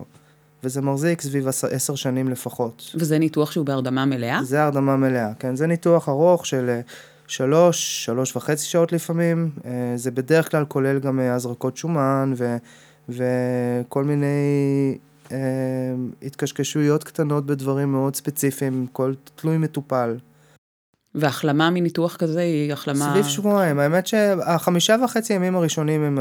וזה 0.63 0.81
מחזיק 0.81 1.21
סביב 1.21 1.47
עשר 1.47 1.95
שנים 1.95 2.29
לפחות. 2.29 2.91
וזה 2.95 3.19
ניתוח 3.19 3.51
שהוא 3.51 3.65
בהרדמה 3.65 4.05
מלאה? 4.05 4.43
זה 4.43 4.63
הרדמה 4.63 4.97
מלאה, 4.97 5.31
כן. 5.39 5.55
זה 5.55 5.67
ניתוח 5.67 6.09
ארוך 6.09 6.45
של 6.45 6.79
שלוש, 7.27 8.05
שלוש 8.05 8.35
וחצי 8.35 8.65
שעות 8.65 8.91
לפעמים. 8.91 9.49
אה, 9.65 9.71
זה 9.95 10.11
בדרך 10.11 10.51
כלל 10.51 10.65
כולל 10.65 10.99
גם 10.99 11.19
אה, 11.19 11.33
הזרקות 11.33 11.77
שומן 11.77 12.33
ו, 12.37 12.57
וכל 13.09 14.03
מיני 14.03 14.97
אה, 15.31 15.37
התקשקשויות 16.23 17.03
קטנות 17.03 17.45
בדברים 17.45 17.91
מאוד 17.91 18.15
ספציפיים, 18.15 18.87
כל 18.91 19.13
תלוי 19.35 19.57
מטופל. 19.57 20.17
והחלמה 21.15 21.69
מניתוח 21.69 22.15
כזה 22.15 22.39
היא 22.39 22.73
החלמה... 22.73 23.09
סביב 23.11 23.25
שבועיים, 23.25 23.79
האמת 23.79 24.07
שהחמישה 24.07 24.95
וחצי 25.03 25.33
ימים 25.33 25.55
הראשונים 25.55 26.01
הם, 26.01 26.19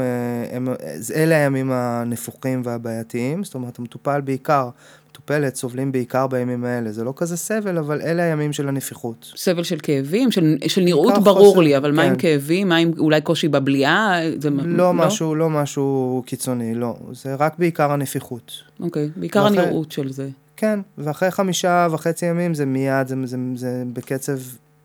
הם, 0.51 0.67
הם 0.67 0.75
אלה 1.15 1.35
הימים 1.35 1.71
הנפוחים 1.71 2.61
והבעייתיים, 2.65 3.43
זאת 3.43 3.55
אומרת 3.55 3.79
המטופל 3.79 4.21
בעיקר 4.21 4.69
מטופלת 5.15 5.55
סובלים 5.55 5.91
בעיקר 5.91 6.27
בימים 6.27 6.65
האלה. 6.65 6.91
זה 6.91 7.03
לא 7.03 7.13
כזה 7.15 7.37
סבל, 7.37 7.77
אבל 7.77 8.01
אלה 8.01 8.23
הימים 8.23 8.53
של 8.53 8.67
הנפיחות. 8.67 9.31
סבל 9.35 9.63
של 9.63 9.77
כאבים? 9.83 10.31
של, 10.31 10.57
של 10.67 10.81
נראות 10.81 11.23
ברור 11.23 11.47
חוסר, 11.47 11.59
לי, 11.59 11.77
אבל 11.77 11.89
כן. 11.89 11.95
מה 11.95 12.03
עם 12.03 12.15
כן. 12.15 12.19
כאבים? 12.19 12.69
מה 12.69 12.75
עם 12.75 12.91
אולי 12.97 13.21
קושי 13.21 13.47
בבליעה? 13.47 14.19
זה, 14.37 14.49
לא, 14.49 14.63
לא? 14.65 14.93
משהו, 14.93 15.35
לא 15.35 15.49
משהו 15.49 16.23
קיצוני, 16.25 16.75
לא. 16.75 16.95
זה 17.11 17.35
רק 17.35 17.55
בעיקר 17.59 17.91
הנפיחות. 17.91 18.51
אוקיי, 18.79 19.09
בעיקר 19.15 19.43
ואחרי, 19.43 19.59
הנראות 19.59 19.91
של 19.91 20.11
זה. 20.11 20.29
כן, 20.57 20.79
ואחרי 20.97 21.31
חמישה 21.31 21.87
וחצי 21.91 22.25
ימים 22.25 22.53
זה 22.53 22.65
מיד, 22.65 23.07
זה, 23.07 23.15
זה, 23.25 23.37
זה 23.55 23.83
בקצב 23.93 24.37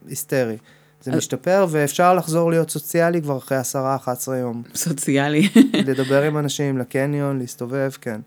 היסטרי. 0.08 0.56
זה 1.02 1.16
משתפר, 1.16 1.66
ואפשר 1.70 2.14
לחזור 2.14 2.50
להיות 2.50 2.70
סוציאלי 2.70 3.22
כבר 3.22 3.38
אחרי 3.38 3.58
עשרה, 3.58 3.96
אחת 3.96 4.16
עשרה 4.16 4.36
יום. 4.36 4.62
סוציאלי. 4.74 5.48
לדבר 5.88 6.22
עם 6.22 6.38
אנשים, 6.38 6.78
לקניון, 6.78 7.38
להסתובב, 7.38 7.90
כן. 8.00 8.20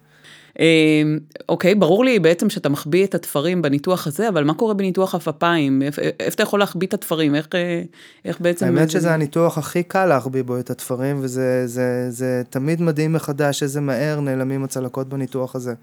אמ, 0.59 1.19
אוקיי, 1.49 1.75
ברור 1.75 2.05
לי 2.05 2.19
בעצם 2.19 2.49
שאתה 2.49 2.69
מחביא 2.69 3.05
את 3.05 3.15
התפרים 3.15 3.62
בניתוח 3.62 4.07
הזה, 4.07 4.29
אבל 4.29 4.43
מה 4.43 4.53
קורה 4.53 4.73
בניתוח 4.73 5.15
הפפיים? 5.15 5.81
איפה 5.81 6.01
אתה 6.27 6.43
יכול 6.43 6.59
להחביא 6.59 6.88
את 6.88 6.93
התפרים? 6.93 7.36
איך, 7.36 7.47
איך 8.25 8.41
בעצם... 8.41 8.65
האמת 8.65 8.89
שזה 8.89 8.99
זה... 8.99 9.13
הניתוח 9.13 9.57
הכי 9.57 9.83
קל 9.83 10.05
להחביא 10.05 10.43
בו 10.43 10.59
את 10.59 10.69
התפרים, 10.69 11.19
וזה 11.21 11.67
זה, 11.67 12.05
זה 12.09 12.41
תמיד 12.49 12.81
מדהים 12.81 13.13
מחדש 13.13 13.63
איזה 13.63 13.81
מהר 13.81 14.19
נעלמים 14.19 14.63
הצלקות 14.63 15.09
בניתוח 15.09 15.55
הזה. 15.55 15.73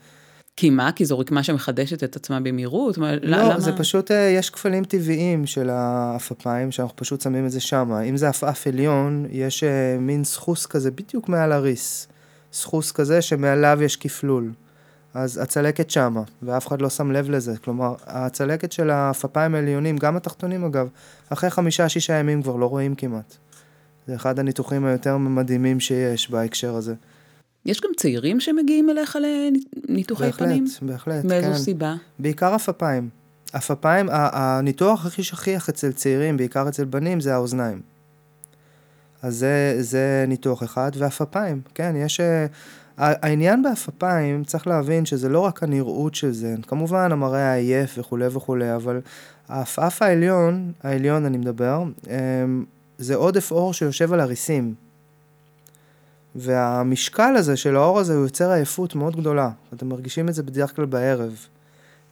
כי 0.60 0.70
מה? 0.70 0.92
כי 0.92 1.04
זו 1.04 1.18
רקמה 1.18 1.42
שמחדשת 1.42 2.04
את 2.04 2.16
עצמה 2.16 2.40
במהירות? 2.40 2.98
לא, 2.98 3.06
למה? 3.22 3.60
זה 3.60 3.72
פשוט, 3.72 4.10
אה, 4.10 4.16
יש 4.16 4.50
כפלים 4.50 4.84
טבעיים 4.84 5.46
של 5.46 5.70
העפפיים, 5.70 6.70
שאנחנו 6.70 6.96
פשוט 6.96 7.20
שמים 7.20 7.46
את 7.46 7.50
זה 7.50 7.60
שמה. 7.60 8.00
אם 8.02 8.16
זה 8.16 8.28
עפעף 8.28 8.66
עליון, 8.66 9.26
יש 9.30 9.64
אה, 9.64 9.96
מין 9.98 10.24
סחוס 10.24 10.66
כזה 10.66 10.90
בדיוק 10.90 11.28
מעל 11.28 11.52
הריס. 11.52 12.08
סחוס 12.52 12.92
כזה 12.92 13.22
שמעליו 13.22 13.78
יש 13.82 13.96
כפלול. 13.96 14.52
אז 15.14 15.38
הצלקת 15.38 15.90
שמה, 15.90 16.22
ואף 16.42 16.66
אחד 16.66 16.82
לא 16.82 16.88
שם 16.88 17.12
לב 17.12 17.30
לזה. 17.30 17.56
כלומר, 17.56 17.94
הצלקת 18.06 18.72
של 18.72 18.90
הפפיים 18.90 19.54
העליונים, 19.54 19.96
גם 19.96 20.16
התחתונים 20.16 20.64
אגב, 20.64 20.88
אחרי 21.28 21.50
חמישה-שישה 21.50 22.14
ימים 22.14 22.42
כבר 22.42 22.56
לא 22.56 22.66
רואים 22.66 22.94
כמעט. 22.94 23.36
זה 24.06 24.14
אחד 24.14 24.38
הניתוחים 24.38 24.84
היותר 24.84 25.16
מדהימים 25.16 25.80
שיש 25.80 26.30
בהקשר 26.30 26.74
הזה. 26.74 26.94
יש 27.66 27.80
גם 27.80 27.90
צעירים 27.96 28.40
שמגיעים 28.40 28.90
אליך 28.90 29.18
לניתוחי 29.20 30.24
בהחלט, 30.24 30.48
פנים? 30.48 30.64
בהחלט, 30.82 30.90
בהחלט, 30.90 31.24
מאיזו 31.24 31.46
כן. 31.46 31.58
סיבה? 31.58 31.94
בעיקר 32.18 32.54
הפפיים. 32.54 33.08
הפפיים, 33.54 34.08
הניתוח 34.10 35.06
הכי 35.06 35.22
שכיח 35.22 35.68
אצל 35.68 35.92
צעירים, 35.92 36.36
בעיקר 36.36 36.68
אצל 36.68 36.84
בנים, 36.84 37.20
זה 37.20 37.34
האוזניים. 37.34 37.80
אז 39.22 39.36
זה, 39.36 39.76
זה 39.80 40.24
ניתוח 40.28 40.62
אחד, 40.62 40.90
והפפיים, 40.94 41.60
כן, 41.74 41.94
יש... 41.96 42.20
אה, 42.20 42.46
העניין 42.98 43.62
בהפפיים, 43.62 44.44
צריך 44.44 44.66
להבין 44.66 45.06
שזה 45.06 45.28
לא 45.28 45.40
רק 45.40 45.62
הנראות 45.62 46.14
של 46.14 46.32
זה, 46.32 46.54
כמובן 46.66 47.12
המראה 47.12 47.52
העייף 47.52 47.98
וכולי 47.98 48.26
וכולי, 48.26 48.74
אבל 48.74 49.00
העפעף 49.48 50.02
העליון, 50.02 50.72
העליון 50.82 51.24
אני 51.24 51.38
מדבר, 51.38 51.82
אמ, 52.08 52.64
זה 52.98 53.14
עודף 53.14 53.52
אור 53.52 53.74
שיושב 53.74 54.12
על 54.12 54.20
הריסים. 54.20 54.74
והמשקל 56.34 57.36
הזה 57.36 57.56
של 57.56 57.76
האור 57.76 57.98
הזה 57.98 58.14
הוא 58.14 58.24
יוצר 58.24 58.50
עייפות 58.50 58.94
מאוד 58.94 59.16
גדולה. 59.16 59.50
אתם 59.74 59.88
מרגישים 59.88 60.28
את 60.28 60.34
זה 60.34 60.42
בדרך 60.42 60.76
כלל 60.76 60.84
בערב. 60.84 61.46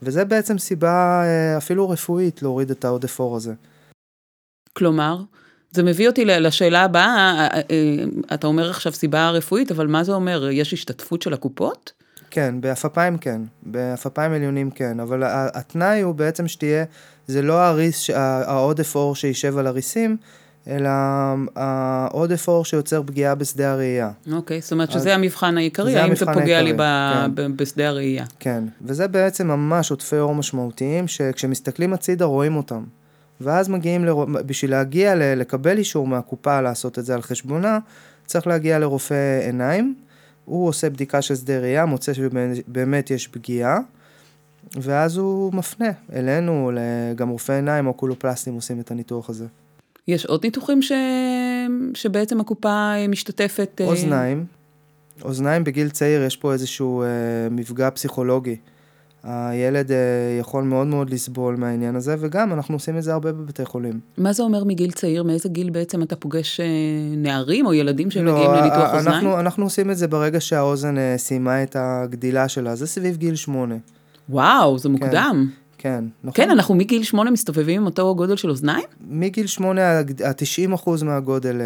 וזה 0.02 0.24
בעצם 0.24 0.58
סיבה 0.58 1.22
אה, 1.24 1.56
אפילו 1.58 1.90
רפואית 1.90 2.42
להוריד 2.42 2.70
את 2.70 2.84
העודף 2.84 3.20
אור 3.20 3.36
הזה. 3.36 3.54
כלומר, 4.72 5.22
זה 5.70 5.82
מביא 5.82 6.08
אותי 6.08 6.24
לשאלה 6.24 6.82
הבאה, 6.82 7.34
אה, 7.40 7.46
אה, 7.54 7.60
אתה 8.34 8.46
אומר 8.46 8.70
עכשיו 8.70 8.92
סיבה 8.92 9.30
רפואית, 9.30 9.70
אבל 9.70 9.86
מה 9.86 10.04
זה 10.04 10.12
אומר? 10.12 10.48
יש 10.50 10.72
השתתפות 10.72 11.22
של 11.22 11.32
הקופות? 11.32 11.92
כן, 12.30 12.60
בעפפיים 12.60 13.18
כן, 13.18 13.40
בעפפיים 13.62 14.32
עליונים 14.32 14.70
כן, 14.70 15.00
אבל 15.00 15.22
התנאי 15.26 16.00
הוא 16.00 16.14
בעצם 16.14 16.48
שתהיה, 16.48 16.84
זה 17.26 17.42
לא 17.42 17.60
הריס, 17.60 18.10
העודף 18.14 18.94
אור 18.94 19.14
שישב 19.14 19.58
על 19.58 19.66
הריסים, 19.66 20.16
אלא 20.68 20.90
העודף 21.56 22.48
אור 22.48 22.64
שיוצר 22.64 23.02
פגיעה 23.02 23.34
בשדה 23.34 23.72
הראייה. 23.72 24.10
אוקיי, 24.32 24.60
זאת 24.60 24.72
אומרת 24.72 24.90
שזה 24.90 25.14
המבחן 25.14 25.56
העיקרי, 25.56 25.96
האם 25.98 26.16
זה 26.16 26.26
פוגע 26.26 26.62
לי 26.62 26.76
כן. 26.76 27.56
בשדה 27.56 27.88
הראייה. 27.88 28.24
כן, 28.38 28.64
וזה 28.82 29.08
בעצם 29.08 29.48
ממש 29.48 29.90
עודפי 29.90 30.18
אור 30.18 30.34
משמעותיים, 30.34 31.08
שכשמסתכלים 31.08 31.92
הצידה 31.92 32.24
רואים 32.24 32.56
אותם. 32.56 32.84
ואז 33.40 33.68
מגיעים, 33.68 34.04
לר... 34.04 34.24
בשביל 34.24 34.70
להגיע 34.70 35.14
ל... 35.14 35.22
לקבל 35.22 35.78
אישור 35.78 36.06
מהקופה 36.06 36.60
לעשות 36.60 36.98
את 36.98 37.04
זה 37.04 37.14
על 37.14 37.22
חשבונה, 37.22 37.78
צריך 38.26 38.46
להגיע 38.46 38.78
לרופא 38.78 39.40
עיניים. 39.44 39.94
הוא 40.44 40.68
עושה 40.68 40.90
בדיקה 40.90 41.22
של 41.22 41.34
שדה 41.36 41.58
ראייה, 41.58 41.86
מוצא 41.86 42.12
שבאמת 42.12 43.10
יש 43.10 43.28
פגיעה, 43.28 43.78
ואז 44.76 45.16
הוא 45.16 45.54
מפנה 45.54 45.90
אלינו, 46.12 46.70
גם 47.14 47.28
רופאי 47.28 47.54
עיניים 47.54 47.86
או 47.86 47.94
קולופלסטים 47.94 48.54
עושים 48.54 48.80
את 48.80 48.90
הניתוח 48.90 49.30
הזה. 49.30 49.46
יש 50.08 50.26
עוד 50.26 50.44
ניתוחים 50.44 50.82
ש... 50.82 50.92
שבעצם 51.94 52.40
הקופה 52.40 52.92
משתתפת? 53.08 53.80
אה? 53.80 53.86
אוזניים. 53.86 54.44
אוזניים 55.22 55.64
בגיל 55.64 55.88
צעיר, 55.88 56.22
יש 56.22 56.36
פה 56.36 56.52
איזשהו 56.52 57.02
אה, 57.02 57.06
מפגע 57.50 57.90
פסיכולוגי. 57.90 58.56
הילד 59.22 59.92
אה, 59.92 59.96
יכול 60.40 60.64
מאוד 60.64 60.86
מאוד 60.86 61.10
לסבול 61.10 61.56
מהעניין 61.56 61.96
הזה, 61.96 62.16
וגם 62.20 62.52
אנחנו 62.52 62.74
עושים 62.74 62.98
את 62.98 63.02
זה 63.02 63.12
הרבה 63.12 63.32
בבתי 63.32 63.64
חולים. 63.64 64.00
מה 64.18 64.32
זה 64.32 64.42
אומר 64.42 64.64
מגיל 64.64 64.90
צעיר? 64.90 65.22
מאיזה 65.22 65.48
גיל 65.48 65.70
בעצם 65.70 66.02
אתה 66.02 66.16
פוגש 66.16 66.60
אה, 66.60 66.66
נערים 67.16 67.66
או 67.66 67.74
ילדים 67.74 68.10
שמגיעים 68.10 68.50
לא, 68.50 68.60
לניתוח 68.60 68.94
אוזניים? 68.94 69.16
אנחנו, 69.16 69.40
אנחנו 69.40 69.64
עושים 69.64 69.90
את 69.90 69.96
זה 69.96 70.08
ברגע 70.08 70.40
שהאוזן 70.40 70.98
אה, 70.98 71.14
סיימה 71.16 71.62
את 71.62 71.76
הגדילה 71.78 72.48
שלה, 72.48 72.74
זה 72.74 72.86
סביב 72.86 73.16
גיל 73.16 73.34
שמונה. 73.34 73.76
וואו, 74.28 74.78
זה 74.78 74.88
מוקדם. 74.88 75.46
כן, 75.48 75.67
כן, 75.78 76.04
נכון. 76.24 76.44
כן, 76.44 76.50
אנחנו 76.50 76.74
מגיל 76.74 77.02
שמונה 77.02 77.30
מסתובבים 77.30 77.80
עם 77.80 77.86
אותו 77.86 78.14
גודל 78.14 78.36
של 78.36 78.50
אוזניים? 78.50 78.86
מגיל 79.10 79.46
שמונה, 79.46 79.98
ה-90% 79.98 81.04
מהגודל 81.04 81.60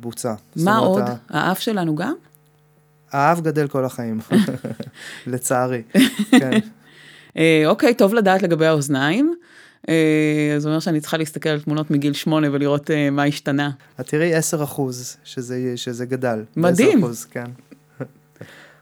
בוצע. 0.00 0.34
מה 0.56 0.76
עוד? 0.76 1.02
ה... 1.02 1.14
האף 1.28 1.60
שלנו 1.60 1.94
גם? 1.94 2.14
האף 3.12 3.40
גדל 3.40 3.68
כל 3.68 3.84
החיים, 3.84 4.20
לצערי. 5.26 5.82
כן. 6.40 6.58
אה, 7.36 7.62
אוקיי, 7.66 7.94
טוב 7.94 8.14
לדעת 8.14 8.42
לגבי 8.42 8.66
האוזניים. 8.66 9.34
אה, 9.88 10.54
זה 10.58 10.68
אומר 10.68 10.80
שאני 10.80 11.00
צריכה 11.00 11.16
להסתכל 11.16 11.48
על 11.48 11.60
תמונות 11.60 11.90
מגיל 11.90 12.12
שמונה 12.12 12.48
ולראות 12.52 12.90
אה, 12.90 13.10
מה 13.10 13.24
השתנה. 13.24 13.70
את 14.00 14.06
תראי 14.06 14.34
10 14.34 14.64
אחוז 14.64 15.16
שזה, 15.24 15.72
שזה 15.76 16.06
גדל. 16.06 16.44
מדהים. 16.56 16.98
10 16.98 17.06
אחוז, 17.06 17.24
כן. 17.24 17.50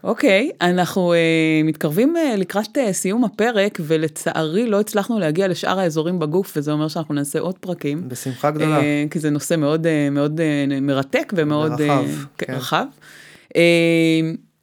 אוקיי, 0.05 0.50
okay, 0.52 0.64
אנחנו 0.64 1.12
uh, 1.12 1.66
מתקרבים 1.66 2.16
uh, 2.16 2.36
לקראת 2.36 2.78
uh, 2.78 2.92
סיום 2.92 3.24
הפרק, 3.24 3.80
ולצערי 3.82 4.66
לא 4.66 4.80
הצלחנו 4.80 5.18
להגיע 5.18 5.48
לשאר 5.48 5.78
האזורים 5.78 6.18
בגוף, 6.18 6.52
וזה 6.57 6.72
אומר 6.72 6.88
שאנחנו 6.88 7.14
נעשה 7.14 7.38
עוד 7.40 7.59
פרקים. 7.59 8.09
בשמחה 8.09 8.50
גדולה. 8.50 8.80
Uh, 8.80 8.82
כי 9.11 9.18
זה 9.18 9.30
נושא 9.30 9.57
מאוד, 9.57 9.86
uh, 9.86 10.11
מאוד 10.11 10.40
uh, 10.40 10.80
מרתק 10.80 11.32
ומאוד... 11.36 11.72
רחב. 11.72 12.05
Uh, 12.05 12.26
כן. 12.38 12.55
רחב. 12.55 12.84
Uh, 13.48 13.57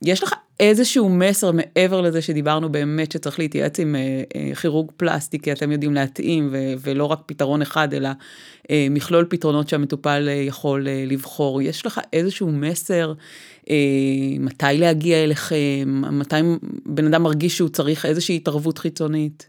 יש 0.01 0.23
לך 0.23 0.33
איזשהו 0.61 1.09
מסר 1.09 1.51
מעבר 1.51 2.01
לזה 2.01 2.21
שדיברנו 2.21 2.69
באמת 2.69 3.11
שצריך 3.11 3.39
להתייעץ 3.39 3.79
עם 3.79 3.95
אה, 3.95 4.23
אה, 4.35 4.81
פלסטי, 4.97 5.39
כי 5.39 5.51
אתם 5.51 5.71
יודעים 5.71 5.93
להתאים, 5.93 6.49
ו- 6.51 6.73
ולא 6.81 7.05
רק 7.05 7.19
פתרון 7.25 7.61
אחד, 7.61 7.93
אלא 7.93 8.09
אה, 8.71 8.87
מכלול 8.89 9.25
פתרונות 9.29 9.69
שהמטופל 9.69 10.25
אה, 10.27 10.33
יכול 10.33 10.87
אה, 10.87 11.03
לבחור. 11.07 11.61
יש 11.61 11.85
לך 11.85 12.01
איזשהו 12.13 12.51
מסר 12.51 13.13
אה, 13.69 13.75
מתי 14.39 14.65
להגיע 14.73 15.23
אליכם, 15.23 16.01
מתי 16.11 16.35
בן 16.85 17.05
אדם 17.05 17.23
מרגיש 17.23 17.57
שהוא 17.57 17.69
צריך 17.69 18.05
איזושהי 18.05 18.35
התערבות 18.35 18.77
חיצונית? 18.77 19.47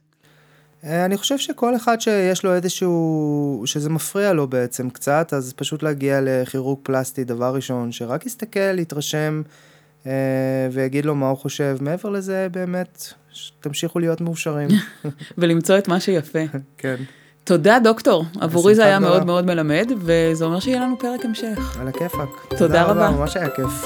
אה, 0.84 1.04
אני 1.04 1.16
חושב 1.16 1.38
שכל 1.38 1.76
אחד 1.76 2.00
שיש 2.00 2.44
לו 2.44 2.54
איזשהו, 2.54 3.62
שזה 3.66 3.90
מפריע 3.90 4.32
לו 4.32 4.46
בעצם 4.46 4.90
קצת, 4.90 5.32
אז 5.36 5.52
פשוט 5.52 5.82
להגיע 5.82 6.20
לכירורג 6.22 6.78
פלסטי, 6.82 7.24
דבר 7.24 7.54
ראשון, 7.54 7.92
שרק 7.92 8.26
יסתכל, 8.26 8.78
יתרשם. 8.78 9.42
אה, 10.06 10.12
ויגיד 10.72 11.04
לו 11.04 11.14
מה 11.14 11.28
הוא 11.28 11.38
חושב. 11.38 11.76
מעבר 11.80 12.10
לזה, 12.10 12.48
באמת, 12.50 13.12
תמשיכו 13.60 13.98
להיות 13.98 14.20
מאושרים. 14.20 14.68
ולמצוא 15.38 15.78
את 15.78 15.88
מה 15.88 16.00
שיפה. 16.00 16.38
כן. 16.78 16.96
תודה, 17.44 17.78
דוקטור. 17.84 18.24
עבורי 18.40 18.74
זה 18.74 18.84
היה 18.84 18.98
מאוד 18.98 19.24
מאוד 19.26 19.46
מלמד, 19.46 19.92
וזה 19.98 20.44
אומר 20.44 20.60
שיהיה 20.60 20.80
לנו 20.80 20.98
פרק 20.98 21.24
המשך. 21.24 21.76
על 21.80 21.88
הכיפאק. 21.88 22.28
תודה 22.58 22.82
רבה. 22.82 23.10
ממש 23.10 23.36
היה 23.36 23.48
כיף. 23.50 23.84